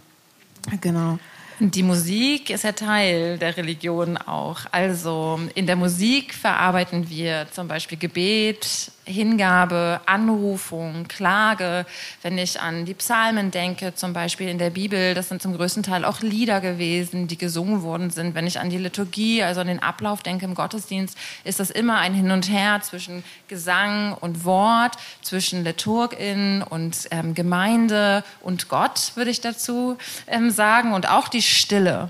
[0.80, 1.18] Genau.
[1.64, 4.62] Die Musik ist ja Teil der Religion auch.
[4.72, 11.86] Also in der Musik verarbeiten wir zum Beispiel Gebet, Hingabe, Anrufung, Klage.
[12.22, 15.82] Wenn ich an die Psalmen denke, zum Beispiel in der Bibel, das sind zum größten
[15.82, 18.34] Teil auch Lieder gewesen, die gesungen worden sind.
[18.34, 21.98] Wenn ich an die Liturgie, also an den Ablauf denke im Gottesdienst, ist das immer
[21.98, 29.12] ein Hin und Her zwischen Gesang und Wort, zwischen Liturgin und ähm, Gemeinde und Gott,
[29.16, 29.96] würde ich dazu
[30.28, 30.92] ähm, sagen.
[30.92, 32.08] Und auch die Stille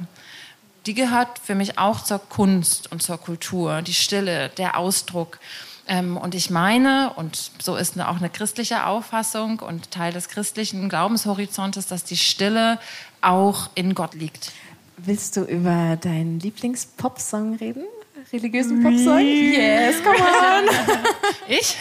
[0.86, 5.38] die gehört für mich auch zur Kunst und zur Kultur, die Stille, der Ausdruck.
[5.86, 10.88] Ähm, und ich meine, und so ist auch eine christliche Auffassung und Teil des christlichen
[10.88, 12.78] Glaubenshorizontes, dass die Stille
[13.20, 14.52] auch in Gott liegt.
[14.96, 17.84] Willst du über deinen Lieblingspop-Song reden?
[18.32, 19.20] Religiösen Popsong?
[19.20, 20.68] Yes, come on.
[21.48, 21.76] Ich?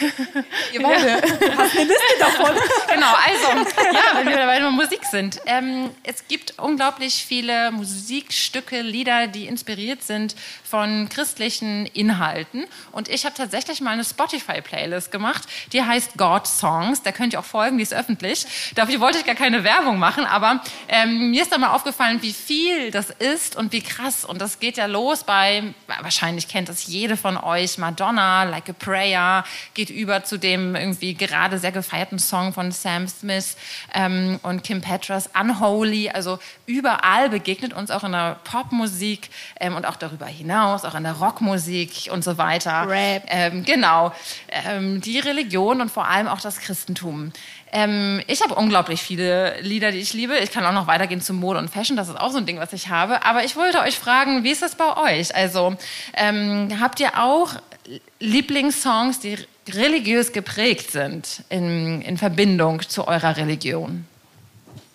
[0.72, 1.08] Ihr beide.
[1.08, 1.20] Ja.
[1.20, 2.50] Du hast eine Liste davon.
[2.92, 5.40] Genau, also, ja, wenn wir dabei nur Musik sind.
[5.46, 12.66] Ähm, es gibt unglaublich viele Musikstücke, Lieder, die inspiriert sind von christlichen Inhalten.
[12.90, 17.02] Und ich habe tatsächlich mal eine Spotify-Playlist gemacht, die heißt God Songs.
[17.02, 18.44] Da könnt ihr auch folgen, die ist öffentlich.
[18.74, 22.32] Dafür wollte ich gar keine Werbung machen, aber ähm, mir ist da mal aufgefallen, wie
[22.32, 24.26] viel das ist und wie krass.
[24.26, 28.68] Und das geht ja los bei wahrscheinlich wahrscheinlich kennt das jede von euch, Madonna, Like
[28.68, 33.56] a Prayer, geht über zu dem irgendwie gerade sehr gefeierten Song von Sam Smith
[33.94, 36.38] ähm, und Kim Petras, Unholy, also
[36.72, 39.30] überall begegnet uns auch in der Popmusik
[39.60, 42.88] ähm, und auch darüber hinaus, auch in der Rockmusik und so weiter.
[42.88, 43.24] Rap.
[43.28, 44.12] Ähm, genau.
[44.48, 47.32] Ähm, die Religion und vor allem auch das Christentum.
[47.72, 50.36] Ähm, ich habe unglaublich viele Lieder, die ich liebe.
[50.38, 51.96] Ich kann auch noch weitergehen zu Mode und Fashion.
[51.96, 53.24] Das ist auch so ein Ding, was ich habe.
[53.24, 55.34] Aber ich wollte euch fragen, wie ist das bei euch?
[55.34, 55.76] Also
[56.14, 57.54] ähm, habt ihr auch
[58.20, 59.36] Lieblingssongs, die
[59.68, 64.06] religiös geprägt sind in, in Verbindung zu eurer Religion?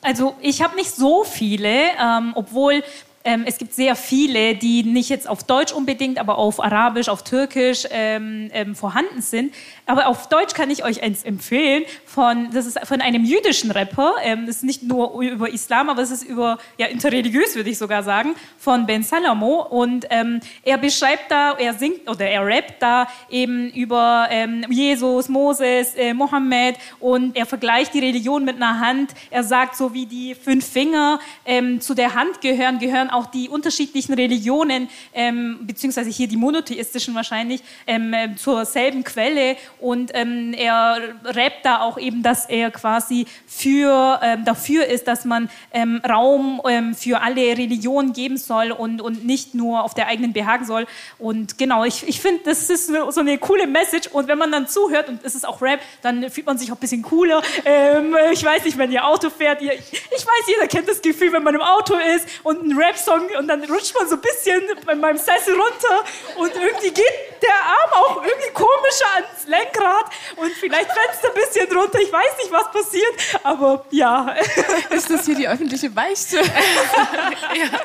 [0.01, 2.83] Also ich habe nicht so viele, ähm, obwohl
[3.27, 7.23] ähm, es gibt sehr viele, die nicht jetzt auf Deutsch unbedingt, aber auf Arabisch, auf
[7.25, 9.53] Türkisch ähm, ähm, vorhanden sind.
[9.87, 14.15] Aber auf Deutsch kann ich euch eins empfehlen von, das ist von einem jüdischen Rapper.
[14.21, 17.77] Ähm, das ist nicht nur über Islam, aber es ist über, ja, interreligiös würde ich
[17.77, 19.61] sogar sagen, von Ben Salamo.
[19.61, 25.29] Und ähm, er beschreibt da, er singt oder er rappt da eben über ähm, Jesus,
[25.29, 29.11] Moses, äh, Mohammed und er vergleicht die Religion mit einer Hand.
[29.31, 33.47] Er sagt, so wie die fünf Finger ähm, zu der Hand gehören, gehören auch die
[33.47, 40.53] unterschiedlichen Religionen, ähm, beziehungsweise hier die monotheistischen wahrscheinlich, ähm, äh, zur selben Quelle und ähm,
[40.53, 46.01] er rappt da auch eben, dass er quasi für, ähm, dafür ist, dass man ähm,
[46.07, 50.65] Raum ähm, für alle Religionen geben soll und, und nicht nur auf der eigenen behagen
[50.65, 50.87] soll.
[51.19, 54.67] Und genau, ich, ich finde, das ist so eine coole Message und wenn man dann
[54.67, 57.41] zuhört und es ist auch Rap, dann fühlt man sich auch ein bisschen cooler.
[57.65, 61.33] Ähm, ich weiß nicht, wenn ihr Auto fährt, ihr, ich weiß, jeder kennt das Gefühl,
[61.33, 64.63] wenn man im Auto ist und ein Rap-Song und dann rutscht man so ein bisschen
[64.85, 66.03] bei meinem Sessel runter
[66.37, 70.05] und irgendwie geht der Arm auch irgendwie komischer ans Lenkrad
[70.35, 71.99] und vielleicht Fenster ein bisschen runter.
[71.99, 74.35] Ich weiß nicht, was passiert, aber ja.
[74.89, 76.37] Ist das hier die öffentliche Beichte?
[76.41, 77.79] ja.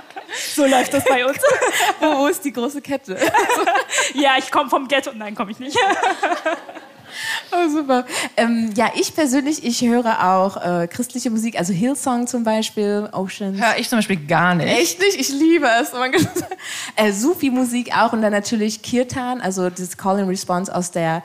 [0.55, 1.39] So läuft das bei uns.
[2.01, 3.19] Wo, wo ist die große Kette?
[4.15, 5.11] ja, ich komme vom Ghetto.
[5.15, 5.77] Nein, komme ich nicht.
[7.51, 8.07] Oh, super.
[8.37, 13.61] Ähm, ja, ich persönlich, ich höre auch äh, christliche Musik, also Hillsong zum Beispiel, Oceans.
[13.61, 14.69] Höre ich zum Beispiel gar nicht.
[14.69, 15.21] Echt nicht?
[15.21, 15.93] Ich liebe es.
[15.93, 16.03] Oh
[16.97, 21.23] äh, Sufi-Musik auch und dann natürlich Kirtan, also das Call and Response aus der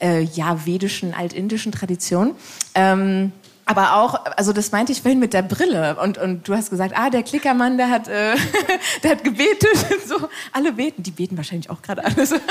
[0.00, 2.34] äh, ja, vedischen, altindischen Tradition.
[2.74, 3.32] Ähm,
[3.68, 6.94] aber auch, also das meinte ich vorhin mit der Brille und, und du hast gesagt,
[6.96, 8.34] ah, der Klickermann, der hat, äh,
[9.02, 9.68] der hat gebetet,
[10.06, 10.16] so,
[10.54, 12.34] alle beten, die beten wahrscheinlich auch gerade alles.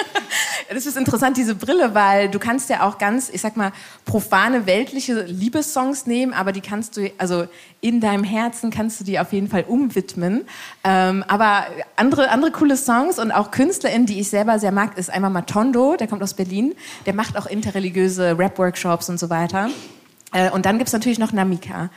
[0.70, 3.72] Das ist interessant, diese Brille, weil du kannst ja auch ganz, ich sag mal,
[4.04, 7.48] profane, weltliche Liebessongs nehmen, aber die kannst du, also
[7.80, 10.46] in deinem Herzen kannst du die auf jeden Fall umwidmen.
[10.84, 15.10] Ähm, aber andere, andere coole Songs und auch KünstlerInnen, die ich selber sehr mag, ist
[15.10, 16.76] einmal Matondo, der kommt aus Berlin,
[17.06, 19.70] der macht auch interreligiöse Rap-Workshops und so weiter.
[20.34, 21.90] Äh, und dann gibt es natürlich noch Namika.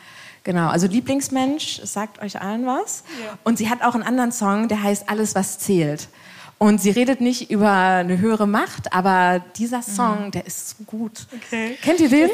[0.43, 3.05] Genau, also Lieblingsmensch, sagt euch allen was.
[3.23, 3.38] Ja.
[3.45, 6.09] Und sie hat auch einen anderen Song, der heißt Alles, was zählt.
[6.57, 10.31] Und sie redet nicht über eine höhere Macht, aber dieser Song, mhm.
[10.31, 11.27] der ist so gut.
[11.35, 11.79] Okay.
[11.83, 12.31] Kennt ihr den?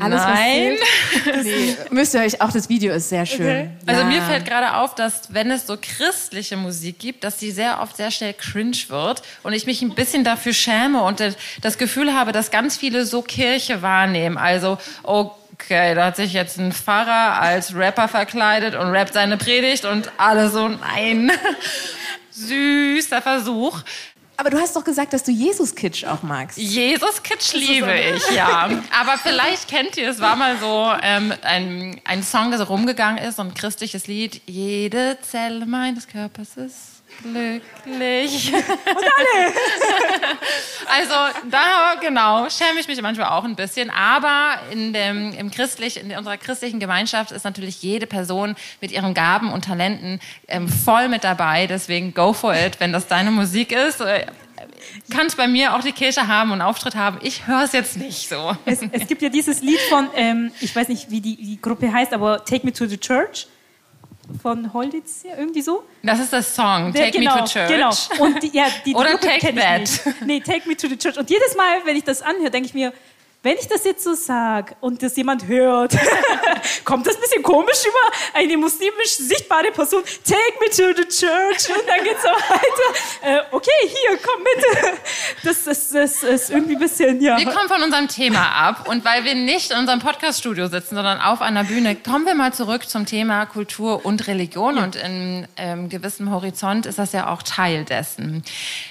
[0.00, 0.76] Alles, Nein.
[1.42, 3.46] nee, müsst ihr euch auch, das Video ist sehr schön.
[3.46, 3.70] Okay.
[3.86, 4.06] Also ja.
[4.06, 7.96] mir fällt gerade auf, dass wenn es so christliche Musik gibt, dass die sehr oft
[7.96, 11.22] sehr schnell cringe wird und ich mich ein bisschen dafür schäme und
[11.62, 14.38] das Gefühl habe, dass ganz viele so Kirche wahrnehmen.
[14.38, 19.84] Also, okay, da hat sich jetzt ein Pfarrer als Rapper verkleidet und rappt seine Predigt
[19.84, 21.30] und alle so, nein.
[22.30, 23.82] Süßer Versuch.
[24.40, 26.58] Aber du hast doch gesagt, dass du Jesus-Kitsch auch magst.
[26.58, 28.70] Jesus-Kitsch liebe ich, ja.
[28.96, 33.18] Aber vielleicht kennt ihr, es war mal so ähm, ein, ein Song, der so rumgegangen
[33.22, 34.40] ist, so ein christliches Lied.
[34.46, 38.52] Jede Zelle meines Körpers ist glücklich.
[38.52, 39.52] Und alle.
[40.98, 41.14] also
[41.50, 46.16] da genau schäme ich mich manchmal auch ein bisschen, aber in dem im christlich in
[46.16, 51.24] unserer christlichen Gemeinschaft ist natürlich jede Person mit ihren Gaben und Talenten ähm, voll mit
[51.24, 51.66] dabei.
[51.66, 54.00] Deswegen go for it, wenn das deine Musik ist.
[54.00, 54.26] Äh,
[55.10, 57.18] kann es bei mir auch die Kirche haben und Auftritt haben.
[57.22, 58.56] Ich höre es jetzt nicht so.
[58.64, 61.92] Es, es, gibt ja dieses Lied von, ähm, ich weiß nicht, wie die, die Gruppe
[61.92, 63.46] heißt, aber Take Me to the Church
[64.42, 65.84] von Holditz, irgendwie so.
[66.02, 67.68] Das ist das Song, Take genau, Me to Church.
[67.68, 67.90] Genau.
[68.24, 70.14] Und die, ja, die, die Oder Take That.
[70.24, 71.18] Nee, Take Me to the Church.
[71.18, 72.92] Und jedes Mal, wenn ich das anhöre, denke ich mir,
[73.42, 75.96] wenn ich das jetzt so sage und das jemand hört,
[76.84, 80.02] kommt das ein bisschen komisch über eine muslimisch sichtbare Person.
[80.24, 83.40] Take me to the church und dann geht's so weiter.
[83.40, 84.98] Äh, okay, hier, komm mit.
[85.44, 87.38] Das, das, das ist irgendwie ein bisschen, ja.
[87.38, 91.20] Wir kommen von unserem Thema ab und weil wir nicht in unserem Podcaststudio sitzen, sondern
[91.20, 94.82] auf einer Bühne, kommen wir mal zurück zum Thema Kultur und Religion ja.
[94.82, 98.42] und in ähm, gewissem Horizont ist das ja auch Teil dessen.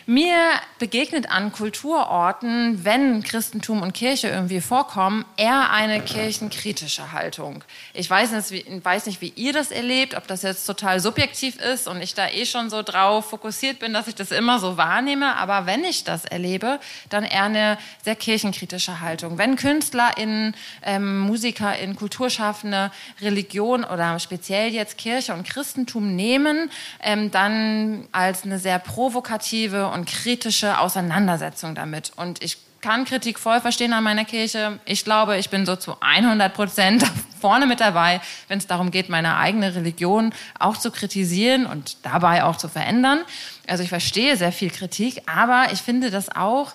[0.05, 0.37] Mir
[0.79, 7.63] begegnet an Kulturorten, wenn Christentum und Kirche irgendwie vorkommen, eher eine kirchenkritische Haltung.
[7.93, 11.57] Ich weiß nicht, wie, weiß nicht, wie ihr das erlebt, ob das jetzt total subjektiv
[11.57, 14.77] ist und ich da eh schon so drauf fokussiert bin, dass ich das immer so
[14.77, 15.35] wahrnehme.
[15.37, 19.39] Aber wenn ich das erlebe, dann eher eine sehr kirchenkritische Haltung.
[19.39, 26.69] Wenn KünstlerInnen, ähm, MusikerInnen, Kulturschaffende Religion oder speziell jetzt Kirche und Christentum nehmen,
[27.01, 32.11] ähm, dann als eine sehr provokative und kritische Auseinandersetzung damit.
[32.15, 34.79] Und ich kann Kritik voll verstehen an meiner Kirche.
[34.85, 37.03] Ich glaube, ich bin so zu 100 Prozent
[37.41, 42.45] vorne mit dabei, wenn es darum geht, meine eigene Religion auch zu kritisieren und dabei
[42.45, 43.19] auch zu verändern.
[43.67, 46.71] Also ich verstehe sehr viel Kritik, aber ich finde das auch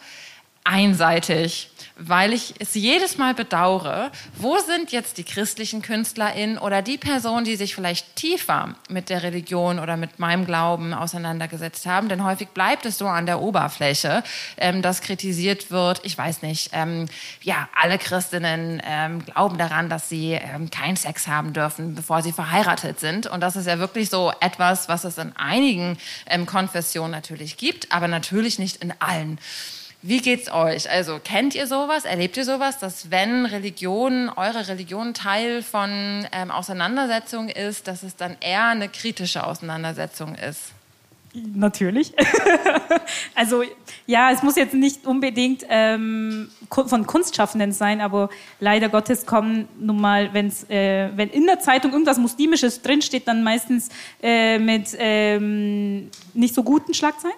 [0.65, 1.71] einseitig
[2.09, 7.45] weil ich es jedes Mal bedauere, wo sind jetzt die christlichen KünstlerInnen oder die Personen,
[7.45, 12.49] die sich vielleicht tiefer mit der Religion oder mit meinem Glauben auseinandergesetzt haben, denn häufig
[12.49, 14.23] bleibt es so an der Oberfläche,
[14.57, 17.07] ähm, dass kritisiert wird, ich weiß nicht, ähm,
[17.43, 22.33] ja, alle Christinnen ähm, glauben daran, dass sie ähm, keinen Sex haben dürfen, bevor sie
[22.33, 27.13] verheiratet sind und das ist ja wirklich so etwas, was es in einigen ähm, Konfessionen
[27.13, 29.39] natürlich gibt, aber natürlich nicht in allen.
[30.05, 30.91] Wie geht's euch?
[30.91, 32.05] Also kennt ihr sowas?
[32.05, 38.17] Erlebt ihr sowas, dass wenn Religion, eure Religion Teil von ähm, Auseinandersetzung ist, dass es
[38.17, 40.73] dann eher eine kritische Auseinandersetzung ist?
[41.35, 42.13] Natürlich.
[43.35, 43.63] also
[44.07, 48.29] ja, es muss jetzt nicht unbedingt ähm, von Kunstschaffenden sein, aber
[48.61, 53.43] leider Gottes kommen nun mal, wenn's, äh, wenn in der Zeitung irgendwas Muslimisches drinsteht, dann
[53.43, 53.89] meistens
[54.23, 57.37] äh, mit ähm, nicht so guten Schlagzeilen.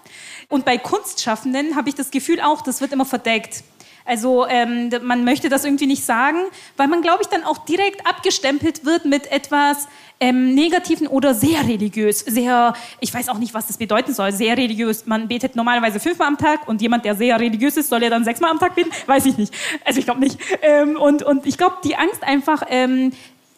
[0.49, 3.63] Und bei Kunstschaffenden habe ich das Gefühl auch, das wird immer verdeckt.
[4.05, 6.39] Also ähm, man möchte das irgendwie nicht sagen,
[6.77, 9.89] weil man, glaube ich, dann auch direkt abgestempelt wird mit etwas
[10.21, 12.21] ähm, Negativen oder sehr religiös.
[12.21, 14.33] Sehr, ich weiß auch nicht, was das bedeuten soll.
[14.33, 15.07] Sehr religiös.
[15.07, 18.25] Man betet normalerweise fünfmal am Tag und jemand, der sehr religiös ist, soll ja dann
[18.25, 18.91] sechsmal am Tag beten?
[19.07, 19.55] Weiß ich nicht.
[19.85, 20.39] Also ich glaube nicht.
[20.63, 23.13] Ähm, und, und ich glaube, die Angst einfach, ähm,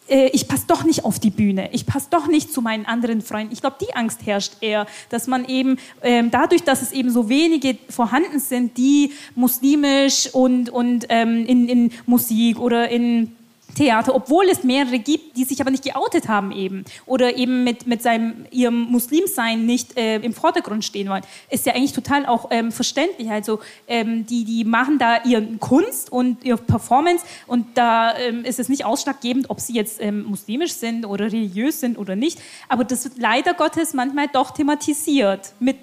[0.07, 3.21] äh, ich passe doch nicht auf die Bühne, ich passe doch nicht zu meinen anderen
[3.21, 3.53] Freunden.
[3.53, 7.29] Ich glaube, die Angst herrscht eher, dass man eben ähm, dadurch, dass es eben so
[7.29, 13.36] wenige vorhanden sind, die muslimisch und, und ähm, in, in Musik oder in
[13.77, 17.85] Theater, obwohl es mehrere gibt, die sich aber nicht geoutet haben eben oder eben mit,
[17.85, 22.47] mit seinem, ihrem Muslimsein nicht äh, im Vordergrund stehen wollen, ist ja eigentlich total auch
[22.49, 23.29] ähm, verständlich.
[23.29, 28.59] Also ähm, die, die machen da ihren Kunst und ihre Performance und da ähm, ist
[28.59, 32.83] es nicht ausschlaggebend, ob sie jetzt ähm, muslimisch sind oder religiös sind oder nicht, aber
[32.83, 35.77] das wird leider Gottes manchmal doch thematisiert mit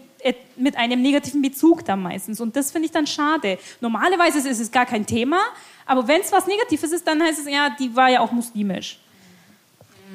[0.57, 2.41] mit einem negativen Bezug dann meistens.
[2.41, 3.59] Und das finde ich dann schade.
[3.81, 5.39] Normalerweise ist es gar kein Thema,
[5.87, 8.99] aber wenn es was Negatives ist, dann heißt es, ja, die war ja auch muslimisch.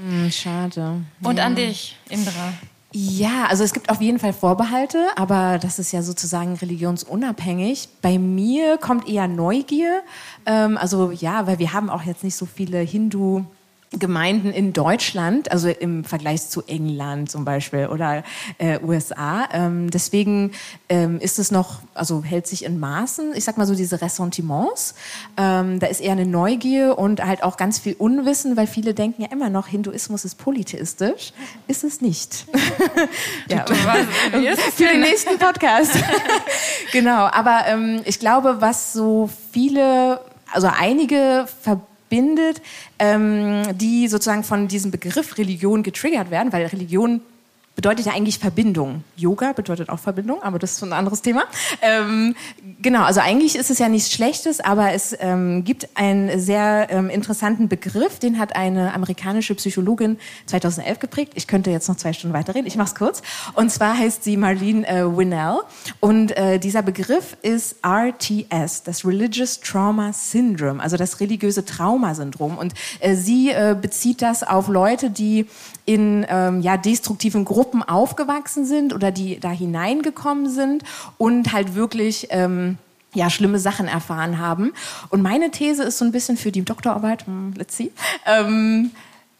[0.02, 1.02] Hm, schade.
[1.22, 1.46] Und ja.
[1.46, 2.54] an dich, Indra.
[2.92, 7.88] Ja, also es gibt auf jeden Fall Vorbehalte, aber das ist ja sozusagen religionsunabhängig.
[8.02, 10.02] Bei mir kommt eher Neugier.
[10.48, 13.46] Ähm, also ja, weil wir haben auch jetzt nicht so viele Hindu-
[13.92, 18.24] Gemeinden in Deutschland, also im Vergleich zu England zum Beispiel oder
[18.60, 19.50] äh, USA.
[19.52, 20.52] Ähm, deswegen
[20.90, 23.34] ähm, ist es noch, also hält sich in Maßen.
[23.36, 24.94] Ich sag mal so diese Ressentiments.
[25.38, 29.24] Ähm, da ist eher eine Neugier und halt auch ganz viel Unwissen, weil viele denken
[29.24, 31.34] ja immer noch, Hinduismus ist polytheistisch.
[31.68, 32.46] Ist es nicht.
[33.50, 33.66] ja.
[33.66, 35.98] Für den nächsten Podcast.
[36.92, 37.26] genau.
[37.32, 40.22] Aber ähm, ich glaube, was so viele,
[40.54, 41.48] also einige
[42.10, 42.62] verbindet,
[42.98, 47.22] ähm, die sozusagen von diesem Begriff Religion getriggert werden, weil Religion
[47.80, 49.06] bedeutet ja eigentlich Verbindung.
[49.16, 51.44] Yoga bedeutet auch Verbindung, aber das ist ein anderes Thema.
[51.82, 52.36] Ähm,
[52.82, 57.10] genau, also eigentlich ist es ja nichts Schlechtes, aber es ähm, gibt einen sehr ähm,
[57.10, 60.18] interessanten Begriff, den hat eine amerikanische Psychologin
[60.48, 61.32] 2011 geprägt.
[61.36, 63.22] Ich könnte jetzt noch zwei Stunden weiterreden, ich mache es kurz.
[63.54, 65.60] Und zwar heißt sie Marlene äh, Winnell
[66.02, 72.58] und äh, dieser Begriff ist RTS, das Religious Trauma Syndrome, also das religiöse Traumasyndrom.
[72.58, 75.46] Und äh, sie äh, bezieht das auf Leute, die
[75.86, 80.84] in ähm, ja, destruktiven Gruppen aufgewachsen sind oder die da hineingekommen sind
[81.18, 82.78] und halt wirklich ähm,
[83.14, 84.74] ja, schlimme Sachen erfahren haben.
[85.10, 87.92] Und meine These ist so ein bisschen für die Doktorarbeit, hm, let's see,
[88.26, 88.92] ähm,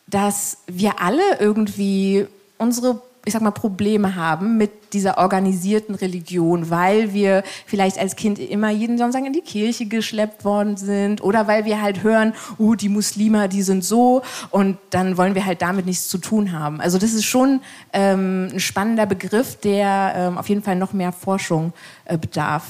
[0.08, 2.26] dass wir alle irgendwie
[2.58, 8.40] unsere ich sag mal, Probleme haben mit dieser organisierten Religion, weil wir vielleicht als Kind
[8.40, 12.74] immer jeden Sonntag in die Kirche geschleppt worden sind oder weil wir halt hören, uh,
[12.74, 16.82] die Muslime, die sind so und dann wollen wir halt damit nichts zu tun haben.
[16.82, 17.62] Also das ist schon
[17.94, 21.72] ähm, ein spannender Begriff, der ähm, auf jeden Fall noch mehr Forschung
[22.06, 22.64] äh, bedarf.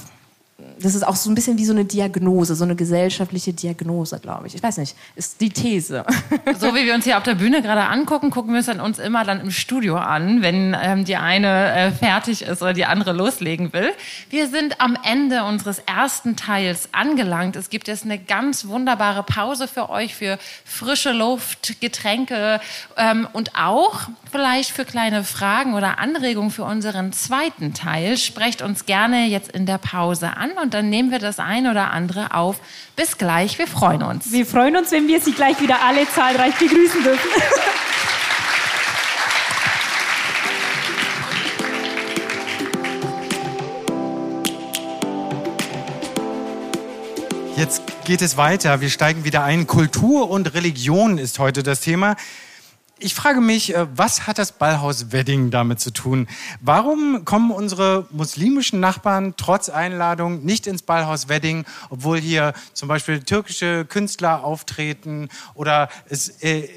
[0.80, 4.46] Das ist auch so ein bisschen wie so eine Diagnose, so eine gesellschaftliche Diagnose, glaube
[4.46, 4.54] ich.
[4.54, 6.04] Ich weiß nicht, ist die These.
[6.58, 8.98] So wie wir uns hier auf der Bühne gerade angucken, gucken wir es dann uns
[8.98, 13.12] immer dann im Studio an, wenn ähm, die eine äh, fertig ist oder die andere
[13.12, 13.92] loslegen will.
[14.30, 17.56] Wir sind am Ende unseres ersten Teils angelangt.
[17.56, 22.60] Es gibt jetzt eine ganz wunderbare Pause für euch, für frische Luft, Getränke
[22.96, 24.00] ähm, und auch
[24.30, 28.16] vielleicht für kleine Fragen oder Anregungen für unseren zweiten Teil.
[28.16, 31.90] Sprecht uns gerne jetzt in der Pause an und dann nehmen wir das ein oder
[31.90, 32.56] andere auf.
[32.96, 34.32] Bis gleich, wir freuen uns.
[34.32, 37.30] Wir freuen uns, wenn wir Sie gleich wieder alle zahlreich begrüßen dürfen.
[47.56, 48.80] Jetzt geht es weiter.
[48.80, 49.66] Wir steigen wieder ein.
[49.66, 52.16] Kultur und Religion ist heute das Thema.
[53.02, 56.28] Ich frage mich, äh, was hat das Ballhaus Wedding damit zu tun?
[56.60, 63.22] Warum kommen unsere muslimischen Nachbarn trotz Einladung nicht ins Ballhaus Wedding, obwohl hier zum Beispiel
[63.22, 66.68] türkische Künstler auftreten oder es, äh,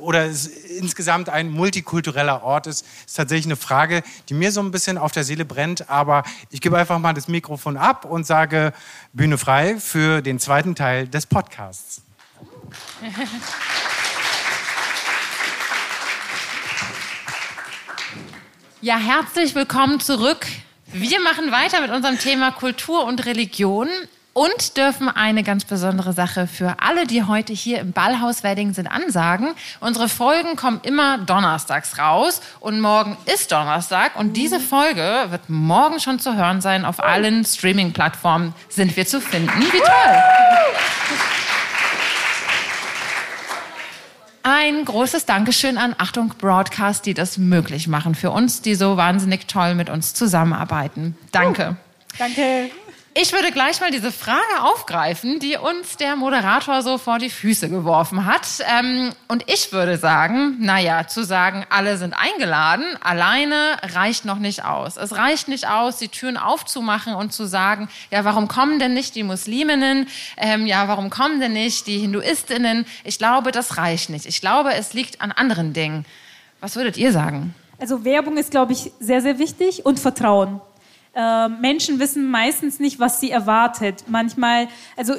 [0.00, 2.82] oder es insgesamt ein multikultureller Ort ist?
[2.82, 5.90] Das ist tatsächlich eine Frage, die mir so ein bisschen auf der Seele brennt.
[5.90, 8.72] Aber ich gebe einfach mal das Mikrofon ab und sage
[9.12, 12.02] Bühne frei für den zweiten Teil des Podcasts.
[18.84, 20.44] Ja, herzlich willkommen zurück.
[20.86, 23.86] Wir machen weiter mit unserem Thema Kultur und Religion
[24.32, 28.88] und dürfen eine ganz besondere Sache für alle, die heute hier im Ballhaus Wedding sind,
[28.88, 29.54] ansagen.
[29.78, 36.00] Unsere Folgen kommen immer donnerstags raus und morgen ist Donnerstag und diese Folge wird morgen
[36.00, 36.84] schon zu hören sein.
[36.84, 39.60] Auf allen Streaming-Plattformen sind wir zu finden.
[39.60, 40.22] Wie toll!
[44.44, 49.46] Ein großes Dankeschön an Achtung Broadcast, die das möglich machen für uns, die so wahnsinnig
[49.46, 51.16] toll mit uns zusammenarbeiten.
[51.30, 51.76] Danke.
[52.18, 52.70] Danke.
[53.14, 57.68] Ich würde gleich mal diese Frage aufgreifen, die uns der Moderator so vor die Füße
[57.68, 58.46] geworfen hat.
[58.66, 64.64] Ähm, und ich würde sagen, naja, zu sagen, alle sind eingeladen, alleine reicht noch nicht
[64.64, 64.96] aus.
[64.96, 69.14] Es reicht nicht aus, die Türen aufzumachen und zu sagen, ja, warum kommen denn nicht
[69.14, 70.08] die Musliminnen?
[70.38, 72.86] Ähm, ja, warum kommen denn nicht die Hinduistinnen?
[73.04, 74.24] Ich glaube, das reicht nicht.
[74.24, 76.06] Ich glaube, es liegt an anderen Dingen.
[76.60, 77.54] Was würdet ihr sagen?
[77.78, 80.62] Also Werbung ist, glaube ich, sehr, sehr wichtig und Vertrauen.
[81.14, 84.04] Äh, Menschen wissen meistens nicht, was sie erwartet.
[84.08, 85.14] Manchmal, also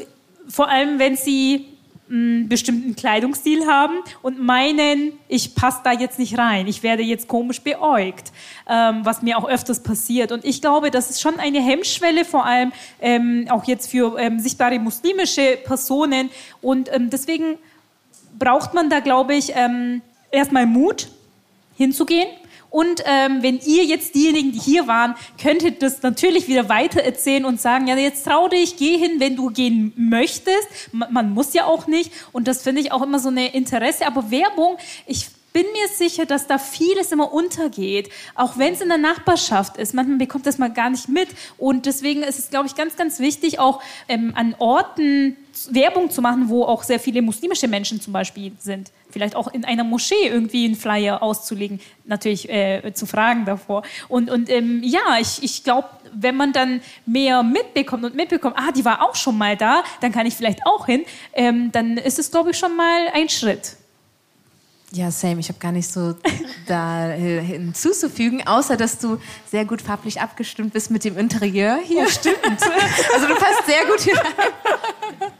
[0.47, 1.67] vor allem, wenn sie
[2.09, 7.27] einen bestimmten Kleidungsstil haben und meinen, ich passe da jetzt nicht rein, ich werde jetzt
[7.27, 8.31] komisch beäugt,
[8.67, 10.31] ähm, was mir auch öfters passiert.
[10.31, 12.71] Und ich glaube, das ist schon eine Hemmschwelle, vor allem
[13.01, 16.29] ähm, auch jetzt für ähm, sichtbare muslimische Personen.
[16.61, 17.57] Und ähm, deswegen
[18.37, 21.07] braucht man da, glaube ich, ähm, erstmal Mut
[21.75, 22.27] hinzugehen
[22.73, 27.61] und ähm, wenn ihr jetzt diejenigen, die hier waren, könntet das natürlich wieder weitererzählen und
[27.61, 30.67] sagen, ja, jetzt trau dich, geh hin, wenn du gehen möchtest.
[30.91, 32.11] Man, man muss ja auch nicht.
[32.31, 34.07] Und das finde ich auch immer so eine Interesse.
[34.07, 38.89] Aber Werbung, ich bin mir sicher, dass da vieles immer untergeht, auch wenn es in
[38.89, 39.93] der Nachbarschaft ist.
[39.93, 41.29] Manchmal bekommt das mal gar nicht mit.
[41.57, 45.37] Und deswegen ist es, glaube ich, ganz, ganz wichtig, auch ähm, an Orten
[45.69, 48.91] Werbung zu machen, wo auch sehr viele muslimische Menschen zum Beispiel sind.
[49.11, 53.83] Vielleicht auch in einer Moschee irgendwie einen Flyer auszulegen, natürlich äh, zu fragen davor.
[54.07, 58.71] Und, und ähm, ja, ich, ich glaube, wenn man dann mehr mitbekommt und mitbekommt, ah,
[58.71, 62.17] die war auch schon mal da, dann kann ich vielleicht auch hin, ähm, dann ist
[62.17, 63.77] es, glaube ich, schon mal ein Schritt.
[64.95, 65.39] Ja, same.
[65.39, 66.15] Ich habe gar nicht so
[66.67, 69.19] da hinzuzufügen, außer dass du
[69.49, 72.03] sehr gut farblich abgestimmt bist mit dem Interieur hier.
[72.05, 72.37] Oh, stimmt.
[73.13, 75.31] also du passt sehr gut hinein.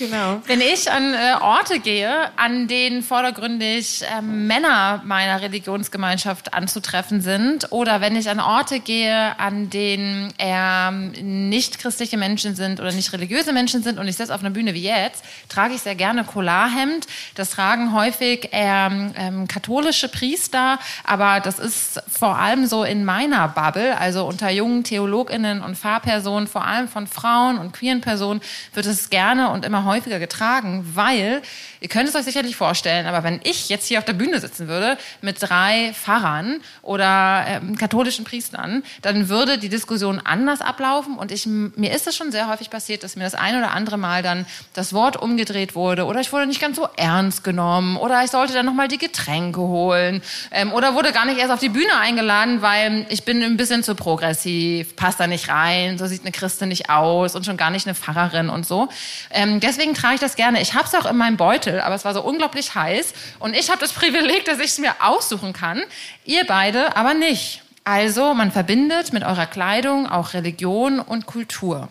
[0.00, 0.40] Genau.
[0.46, 7.70] Wenn ich an äh, Orte gehe, an denen vordergründig äh, Männer meiner Religionsgemeinschaft anzutreffen sind,
[7.70, 13.12] oder wenn ich an Orte gehe, an denen eher nicht christliche Menschen sind oder nicht
[13.12, 16.24] religiöse Menschen sind, und ich sitze auf einer Bühne wie jetzt, trage ich sehr gerne
[16.24, 17.06] Collarhemd.
[17.34, 23.48] Das tragen häufig eher ähm, katholische Priester, aber das ist vor allem so in meiner
[23.48, 28.40] Bubble, also unter jungen Theologinnen und Fahrpersonen, vor allem von Frauen und queeren Personen,
[28.72, 31.42] wird es gerne und immer häufiger getragen, weil,
[31.80, 34.68] ihr könnt es euch sicherlich vorstellen, aber wenn ich jetzt hier auf der Bühne sitzen
[34.68, 41.32] würde mit drei Pfarrern oder ähm, katholischen Priestern, dann würde die Diskussion anders ablaufen und
[41.32, 44.22] ich, mir ist es schon sehr häufig passiert, dass mir das ein oder andere Mal
[44.22, 48.30] dann das Wort umgedreht wurde oder ich wurde nicht ganz so ernst genommen oder ich
[48.30, 51.96] sollte dann nochmal die Getränke holen ähm, oder wurde gar nicht erst auf die Bühne
[51.98, 56.32] eingeladen, weil ich bin ein bisschen zu progressiv, passt da nicht rein, so sieht eine
[56.32, 58.88] Christin nicht aus und schon gar nicht eine Pfarrerin und so.
[59.30, 60.60] Ähm, deswegen trage ich das gerne.
[60.60, 63.12] Ich habe es auch in meinem Beutel, aber es war so unglaublich heiß.
[63.38, 65.80] Und ich habe das Privileg, dass ich es mir aussuchen kann.
[66.24, 67.62] Ihr beide aber nicht.
[67.84, 71.88] Also man verbindet mit eurer Kleidung auch Religion und Kultur.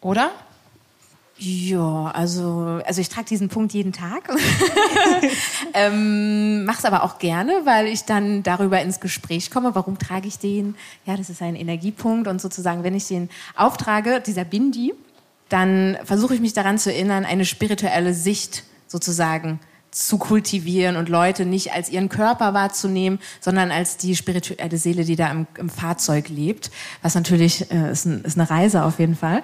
[0.00, 0.30] oder?
[1.38, 4.30] Ja, also, also ich trage diesen Punkt jeden Tag.
[5.74, 9.74] ähm, Mach's aber auch gerne, weil ich dann darüber ins Gespräch komme.
[9.74, 10.76] Warum trage ich den?
[11.04, 14.94] Ja, das ist ein Energiepunkt und sozusagen, wenn ich den auftrage, dieser Bindi,
[15.52, 21.44] dann versuche ich mich daran zu erinnern, eine spirituelle Sicht sozusagen zu kultivieren und Leute
[21.44, 26.30] nicht als ihren Körper wahrzunehmen, sondern als die spirituelle Seele, die da im, im Fahrzeug
[26.30, 26.70] lebt.
[27.02, 29.42] Was natürlich äh, ist, ein, ist, eine Reise auf jeden Fall.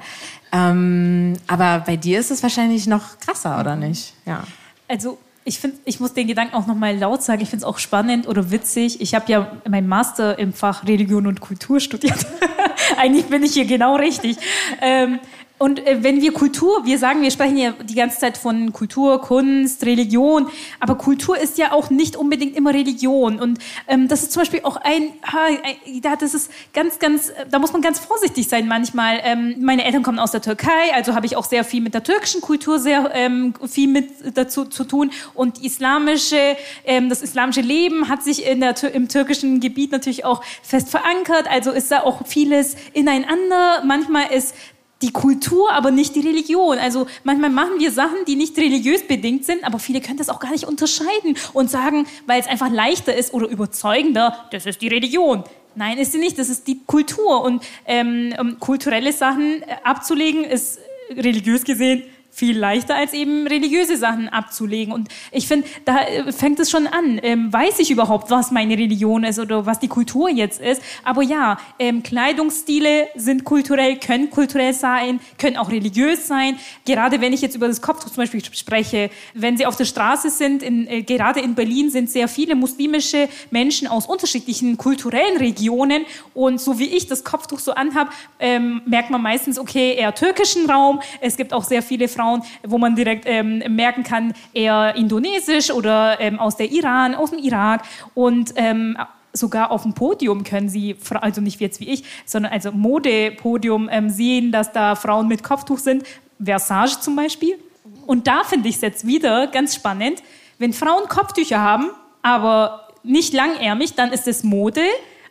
[0.51, 4.15] Ähm, aber bei dir ist es wahrscheinlich noch krasser, oder nicht?
[4.25, 4.45] Ja.
[4.89, 7.43] Also ich finde, ich muss den Gedanken auch nochmal laut sagen.
[7.43, 9.01] Ich finde es auch spannend oder witzig.
[9.01, 12.27] Ich habe ja mein Master im Fach Religion und Kultur studiert.
[12.99, 14.37] Eigentlich bin ich hier genau richtig.
[14.81, 15.19] Ähm,
[15.59, 19.21] und äh, wenn wir Kultur, wir sagen, wir sprechen ja die ganze Zeit von Kultur,
[19.21, 20.49] Kunst, Religion,
[20.79, 23.41] aber Kultur ist ja auch nicht unbedingt immer Religion.
[23.41, 27.73] Und ähm, das ist zum Beispiel auch ein, ein, das ist ganz, ganz, da muss
[27.73, 29.21] man ganz vorsichtig sein manchmal.
[29.25, 32.05] Ähm, meine Eltern kommen aus der Türkei, also habe ich auch sehr viel mit der
[32.05, 35.11] türkischen Kultur sehr ähm, viel mit dazu zu tun.
[35.35, 40.45] Und islamische, ähm, das islamische Leben hat sich in der, im türkischen Gebiet natürlich auch
[40.63, 41.49] fest verankert.
[41.51, 43.83] Also ist da auch vieles ineinander.
[43.85, 44.55] Manchmal ist
[45.03, 46.79] die Kultur, aber nicht die Religion.
[46.79, 50.41] Also manchmal machen wir Sachen, die nicht religiös bedingt sind, aber viele können das auch
[50.41, 54.89] gar nicht unterscheiden und sagen, weil es einfach leichter ist oder überzeugender, das ist die
[54.89, 55.45] Religion.
[55.75, 56.37] Nein, ist sie nicht.
[56.39, 57.43] Das ist die Kultur.
[57.43, 60.81] Und ähm, um kulturelle Sachen äh, abzulegen, ist
[61.11, 64.93] religiös gesehen viel leichter als eben religiöse Sachen abzulegen.
[64.95, 67.19] Und ich finde, da äh, fängt es schon an.
[67.23, 70.81] Ähm, weiß ich überhaupt, was meine Religion ist oder was die Kultur jetzt ist?
[71.03, 76.59] Aber ja, ähm, Kleidungsstile sind kulturell, können kulturell sein, können auch religiös sein.
[76.85, 80.31] Gerade wenn ich jetzt über das Kopftuch zum Beispiel spreche, wenn Sie auf der Straße
[80.31, 86.05] sind, in, äh, gerade in Berlin sind sehr viele muslimische Menschen aus unterschiedlichen kulturellen Regionen.
[86.35, 90.71] Und so wie ich das Kopftuch so anhab, ähm, merkt man meistens, okay, eher türkischen
[90.71, 91.01] Raum.
[91.21, 96.21] Es gibt auch sehr viele Frauen, wo man direkt ähm, merken kann, eher indonesisch oder
[96.21, 97.83] ähm, aus der Iran, aus dem Irak
[98.15, 98.97] und ähm,
[99.33, 104.11] sogar auf dem Podium können sie, also nicht jetzt wie ich, sondern also Modepodium ähm,
[104.11, 106.05] sehen, dass da Frauen mit Kopftuch sind,
[106.43, 107.59] Versage zum Beispiel.
[108.07, 110.23] Und da finde ich es jetzt wieder ganz spannend,
[110.59, 111.91] wenn Frauen Kopftücher haben,
[112.23, 114.83] aber nicht langärmig, dann ist es Mode.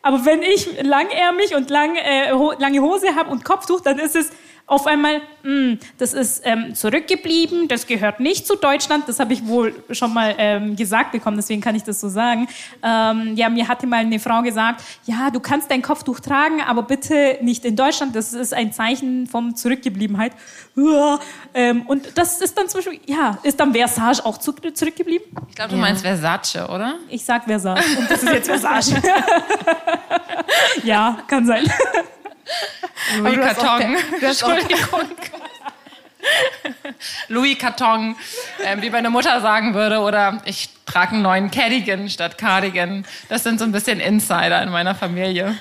[0.01, 4.31] Aber wenn ich langärmig und lang, äh, lange Hose habe und Kopftuch, dann ist es
[4.67, 9.31] auf einmal, mh, hm, das ist ähm, zurückgeblieben, das gehört nicht zu Deutschland, das habe
[9.31, 12.49] ich wohl schon mal ähm, gesagt bekommen, deswegen kann ich das so sagen.
[12.83, 16.83] Ähm, ja, mir hatte mal eine Frau gesagt, ja, du kannst dein Kopftuch tragen, aber
[16.83, 20.33] bitte nicht in Deutschland, das ist ein Zeichen von Zurückgebliebenheit.
[21.53, 25.27] Ähm, und das ist dann zum Beispiel, ja, ist dann Versage auch zu, zurückgeblieben?
[25.47, 25.81] Ich glaube, du ja.
[25.81, 26.95] meinst Versace, oder?
[27.07, 29.01] Ich sag Versage und das ist jetzt Versage.
[30.83, 31.63] ja, kann sein.
[33.19, 33.97] Louis Karton.
[34.21, 35.11] Entschuldigung.
[37.27, 38.15] Louis Karton,
[38.63, 43.05] äh, wie meine Mutter sagen würde, oder ich trage einen neuen Cardigan statt Cardigan.
[43.29, 45.57] Das sind so ein bisschen Insider in meiner Familie.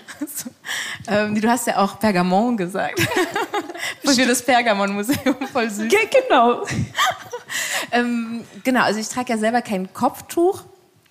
[1.08, 3.00] ähm, du hast ja auch Pergamon gesagt.
[4.04, 5.88] Für das Pergamon-Museum, voll süß.
[5.88, 6.64] Ge genau.
[7.92, 10.62] ähm, genau, also ich trage ja selber kein Kopftuch,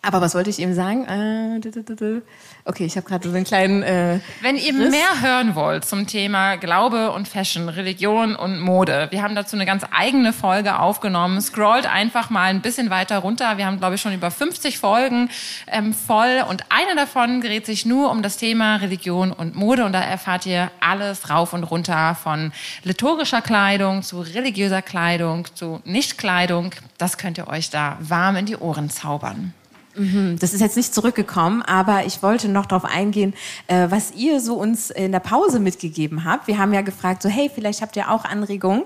[0.05, 1.05] aber was wollte ich eben sagen?
[1.05, 2.21] Äh,
[2.65, 3.81] okay, ich habe gerade so einen kleinen.
[3.81, 4.91] Äh, Wenn ihr Riss.
[4.91, 9.65] mehr hören wollt zum Thema Glaube und Fashion, Religion und Mode, wir haben dazu eine
[9.65, 11.41] ganz eigene Folge aufgenommen.
[11.41, 13.57] Scrollt einfach mal ein bisschen weiter runter.
[13.57, 15.29] Wir haben, glaube ich, schon über 50 Folgen
[15.67, 19.93] ähm, voll und eine davon dreht sich nur um das Thema Religion und Mode und
[19.93, 22.51] da erfahrt ihr alles rauf und runter von
[22.83, 26.71] liturgischer Kleidung zu religiöser Kleidung zu Nichtkleidung.
[26.99, 29.53] Das könnt ihr euch da warm in die Ohren zaubern.
[29.95, 33.33] Mhm, das ist jetzt nicht zurückgekommen, aber ich wollte noch darauf eingehen,
[33.67, 36.47] äh, was ihr so uns in der Pause mitgegeben habt.
[36.47, 38.83] Wir haben ja gefragt, so hey, vielleicht habt ihr auch Anregungen.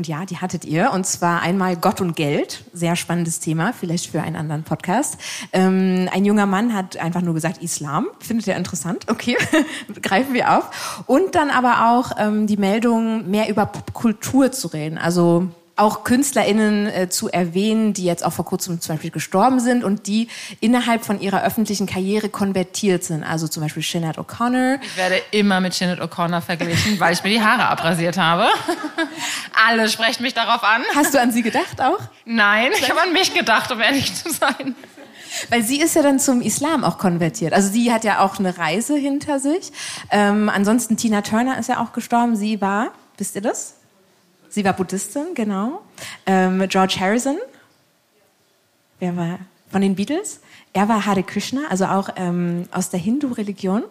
[0.00, 0.92] Und ja, die hattet ihr.
[0.92, 2.64] Und zwar einmal Gott und Geld.
[2.72, 5.18] Sehr spannendes Thema, vielleicht für einen anderen Podcast.
[5.52, 8.06] Ähm, ein junger Mann hat einfach nur gesagt Islam.
[8.18, 9.04] Findet ihr interessant?
[9.10, 9.36] Okay,
[10.02, 11.04] greifen wir auf.
[11.06, 14.96] Und dann aber auch ähm, die Meldung, mehr über Popkultur zu reden.
[14.96, 15.48] Also
[15.80, 20.06] auch KünstlerInnen äh, zu erwähnen, die jetzt auch vor kurzem zum Beispiel gestorben sind und
[20.06, 20.28] die
[20.60, 23.24] innerhalb von ihrer öffentlichen Karriere konvertiert sind.
[23.24, 24.78] Also zum Beispiel Sinead O'Connor.
[24.82, 28.46] Ich werde immer mit Sinead O'Connor verglichen, weil ich mir die Haare abrasiert habe.
[29.68, 30.82] Alle sprechen mich darauf an.
[30.94, 32.00] Hast du an sie gedacht auch?
[32.24, 34.74] Nein, ich habe an mich gedacht, um ehrlich zu sein.
[35.48, 37.52] Weil sie ist ja dann zum Islam auch konvertiert.
[37.52, 39.72] Also sie hat ja auch eine Reise hinter sich.
[40.10, 42.36] Ähm, ansonsten Tina Turner ist ja auch gestorben.
[42.36, 43.79] Sie war, wisst ihr das?
[44.50, 45.80] Sie war Buddhistin, genau.
[46.26, 47.38] Ähm, George Harrison,
[48.98, 49.38] wer war
[49.70, 50.40] von den Beatles?
[50.72, 53.84] Er war Hare Krishna, also auch ähm, aus der Hindu-Religion.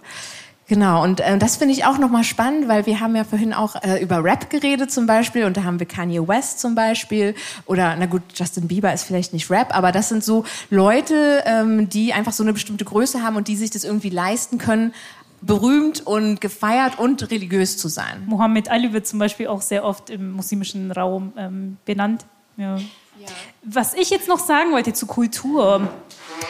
[0.68, 3.82] Genau, und äh, das finde ich auch nochmal spannend, weil wir haben ja vorhin auch
[3.82, 7.34] äh, über Rap geredet zum Beispiel und da haben wir Kanye West zum Beispiel
[7.66, 11.90] oder na gut, Justin Bieber ist vielleicht nicht Rap, aber das sind so Leute, ähm,
[11.90, 14.94] die einfach so eine bestimmte Größe haben und die sich das irgendwie leisten können,
[15.42, 18.24] berühmt und gefeiert und religiös zu sein.
[18.26, 22.26] Mohammed Ali wird zum Beispiel auch sehr oft im muslimischen Raum ähm, benannt.
[22.58, 22.78] Ja.
[23.20, 23.28] Ja.
[23.64, 25.90] Was ich jetzt noch sagen wollte zu Kultur.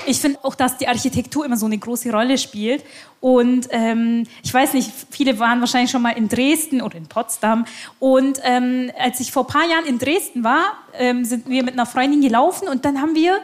[0.05, 2.83] Ich finde auch, dass die Architektur immer so eine große Rolle spielt.
[3.19, 7.65] Und ähm, ich weiß nicht, viele waren wahrscheinlich schon mal in Dresden oder in Potsdam.
[7.97, 11.73] Und ähm, als ich vor ein paar Jahren in Dresden war, ähm, sind wir mit
[11.73, 13.39] einer Freundin gelaufen und dann haben wir